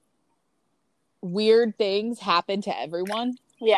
[1.22, 3.38] weird things happen to everyone.
[3.60, 3.78] Yeah.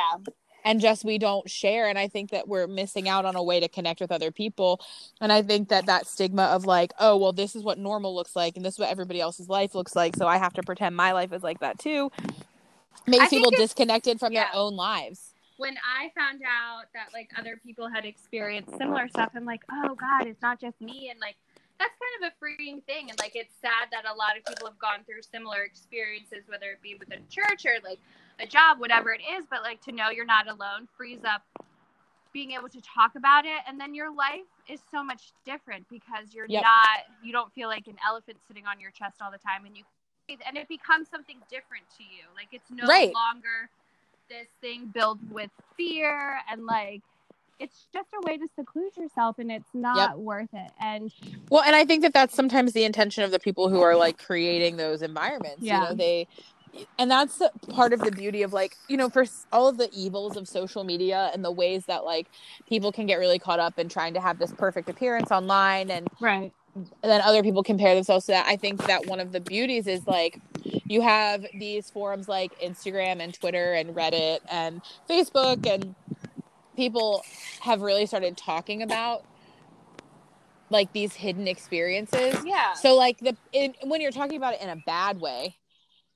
[0.65, 1.89] and just we don't share.
[1.89, 4.79] And i think that we're missing out on a way to connect with other people.
[5.19, 8.35] And i think that that stigma of like oh well this is what normal looks
[8.35, 10.15] like and this is what everybody else's life looks like.
[10.15, 12.11] So i have to pretend my life is like that too.
[13.05, 14.45] Makes people disconnected from yeah.
[14.45, 19.32] their own lives when I found out that like other people had experienced similar stuff,
[19.36, 21.10] I'm like, oh God, it's not just me.
[21.12, 21.36] And like,
[21.80, 23.10] that's kind of a freeing thing.
[23.10, 26.72] And like, it's sad that a lot of people have gone through similar experiences, whether
[26.72, 27.99] it be with a church or like
[28.39, 29.45] a job, whatever it is.
[29.49, 31.43] But like, to know you're not alone frees up
[32.32, 33.62] being able to talk about it.
[33.68, 36.64] And then your life is so much different because you're Yep.
[36.64, 39.66] not, you don't feel like an elephant sitting on your chest all the time.
[39.66, 39.84] And you,
[40.47, 42.24] and it becomes something different to you.
[42.36, 43.14] Like, it's no Right.
[43.14, 43.70] longer
[44.30, 47.01] this thing built with fear and like
[47.59, 50.17] it's just a way to seclude yourself and it's not Yep.
[50.17, 51.11] worth it and
[51.49, 54.17] well and i think that that's sometimes the intention of the people who are like
[54.17, 55.82] creating those environments Yeah.
[55.84, 56.28] you know they
[56.97, 60.36] and that's part of the beauty of like you know for all of the evils
[60.36, 62.28] of social media and the ways that like
[62.67, 66.07] people can get really caught up in trying to have this perfect appearance online and
[66.19, 66.51] right
[67.01, 68.45] then other people compare themselves to that.
[68.47, 70.39] I think that one of the beauties is like
[70.86, 75.95] you have these forums like Instagram and Twitter and Reddit and Facebook and
[76.76, 77.24] people
[77.61, 79.24] have really started talking about
[80.69, 82.36] like these hidden experiences.
[82.45, 85.55] yeah So like the in, when you're talking about it in a bad way,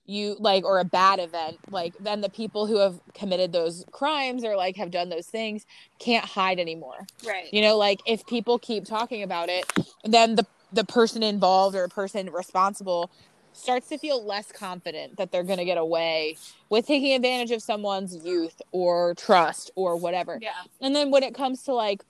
[0.07, 4.43] you like or a bad event, like then the people who have committed those crimes
[4.43, 5.65] or like have done those things
[5.99, 7.05] can't hide anymore.
[7.25, 7.53] Right.
[7.53, 9.65] You know like if people keep talking about it
[10.03, 13.09] then the the person involved or person responsible
[13.53, 16.37] starts to feel less confident that they're going to get away
[16.69, 20.37] with taking advantage of someone's youth or trust or whatever.
[20.41, 20.51] Yeah.
[20.79, 22.03] And then when it comes to like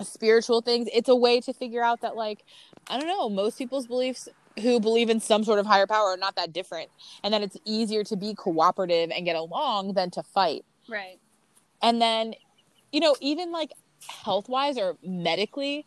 [0.00, 2.44] spiritual things it's a way to figure out that like
[2.88, 4.28] i don't know most people's beliefs
[4.60, 6.90] who believe in some sort of higher power are not that different.
[7.22, 10.64] And that it's easier to be cooperative and get along than to fight.
[10.88, 11.18] Right.
[11.82, 12.34] And then,
[12.92, 13.72] you know, even like
[14.24, 15.84] health wise or medically,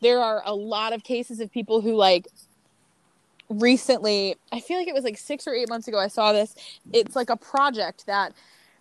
[0.00, 2.28] there are a lot of cases of people who like
[3.48, 6.54] recently, I feel like it was like six or eight months ago, I saw this.
[6.92, 8.32] It's like a project that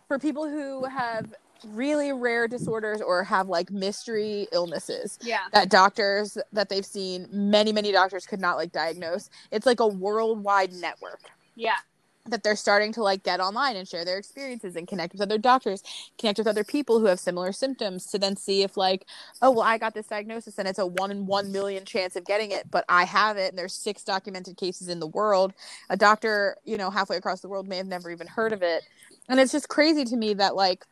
[0.07, 1.33] for people who have
[1.69, 7.71] really rare disorders or have like mystery illnesses yeah that doctors that they've seen many
[7.71, 11.21] many doctors could not like diagnose it's like a worldwide network
[11.55, 11.77] yeah
[12.25, 15.37] that they're starting to like get online and share their experiences and connect with other
[15.37, 15.83] doctors,
[16.17, 19.05] connect with other people who have similar symptoms to then see if like,
[19.41, 22.25] oh well, I got this diagnosis and it's a one in one million chance of
[22.25, 25.53] getting it, but I have it and there's six documented cases in the world.
[25.89, 28.83] A doctor, you know, halfway across the world may have never even heard of it.
[29.27, 30.85] And it's just crazy to me that like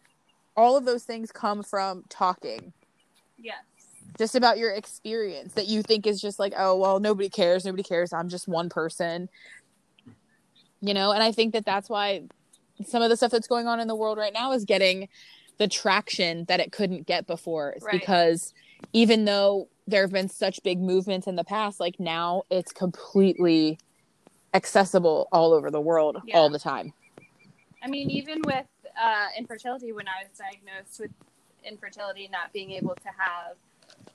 [0.58, 2.74] all of those things come from talking
[3.38, 3.56] yes
[4.20, 7.64] just about your experience that you think is just like, oh, well, nobody cares.
[7.64, 8.12] Nobody cares.
[8.12, 9.30] I'm just one person.
[10.82, 12.24] You know, and I think that that's why
[12.86, 15.08] some of the stuff that's going on in the world right now is getting
[15.60, 17.72] the traction that it couldn't get before.
[17.72, 17.99] It's Right.
[18.02, 18.54] because
[18.91, 23.80] even though there have been such big movements in the past, like now it's completely
[24.54, 26.38] accessible all over the world Yeah.
[26.38, 26.93] all the time.
[27.82, 28.66] i mean even with
[29.00, 31.12] uh infertility when i was diagnosed with
[31.64, 33.56] infertility not being able to have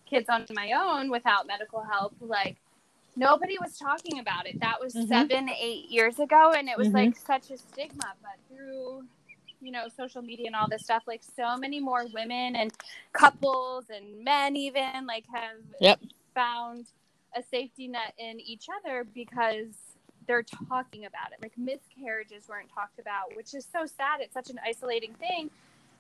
[0.05, 2.57] kids on my own without medical help like
[3.17, 5.09] nobody was talking about it that was Mhm.
[5.09, 6.95] seven eight years ago and it was Mhm.
[6.95, 9.07] like such a stigma but through
[9.61, 12.73] you know social media and all this stuff like so many more women and
[13.13, 16.01] couples and men even like have Yep.
[16.35, 16.87] found
[17.35, 19.86] a safety net in each other because
[20.27, 24.51] they're talking about it like miscarriages weren't talked about which is so sad it's such
[24.51, 25.51] an isolating thing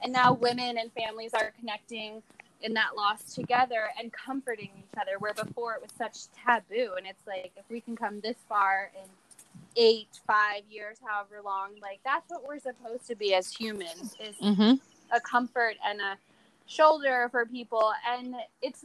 [0.03, 2.22] and now women and families are connecting
[2.62, 7.07] in that loss together and comforting each other where before it was such taboo and
[7.07, 9.09] it's like if we can come this far in
[9.77, 14.35] eight five years however long like that's what we're supposed to be as humans is
[14.43, 14.74] Mm-hmm.
[15.14, 16.16] a comfort and a
[16.66, 18.85] shoulder for people and it's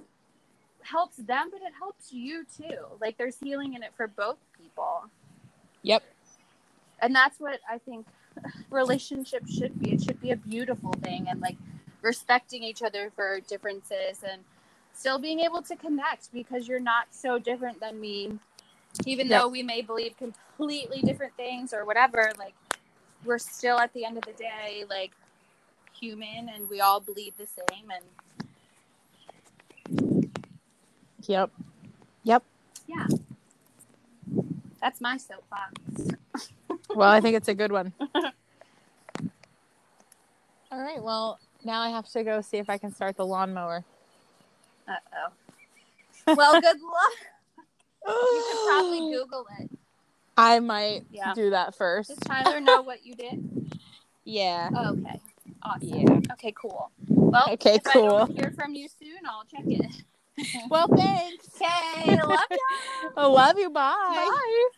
[0.84, 2.76] helps them, but it helps you too.
[3.00, 5.04] Like there's healing in it for both people.
[5.84, 6.04] Yep.
[7.02, 8.06] And that's what I think
[8.72, 9.92] relationships should be.
[9.92, 11.58] It should be a beautiful thing and like
[12.02, 14.44] respecting each other for differences and
[14.94, 18.40] still being able to connect because you're not so different than me.
[19.06, 19.42] Even Yep.
[19.42, 22.54] though we may believe completely different things or whatever, like
[23.26, 25.12] we're still at the end of the day like
[26.00, 28.04] human and we all believe the same and
[31.28, 31.52] Yep.
[32.24, 32.44] Yep.
[32.88, 33.08] Yeah.
[34.82, 35.74] That's my soapbox.
[36.94, 37.94] Well, I think it's a good one.
[40.72, 41.02] All right.
[41.02, 43.86] Well, now I have to go see if I can start the lawnmower.
[44.88, 45.32] Uh oh.
[46.36, 47.14] Well, good luck.
[48.08, 49.70] You could probably Google it.
[50.36, 51.34] I might Yeah.
[51.34, 52.10] do that first.
[52.10, 53.72] Does Tyler know what you did?
[54.26, 54.70] Yeah.
[54.76, 55.22] Oh, okay.
[55.64, 55.88] Awesome.
[55.88, 56.20] Yeah.
[56.34, 56.92] Okay, cool.
[57.08, 58.26] Well, Okay, if I cool.
[58.26, 60.04] don't hear from you soon, I'll check it.
[60.70, 61.48] Well, thanks.
[61.56, 63.12] Okay, love you.
[63.18, 63.70] I love you.
[63.70, 63.94] Bye.
[64.30, 64.70] Bye.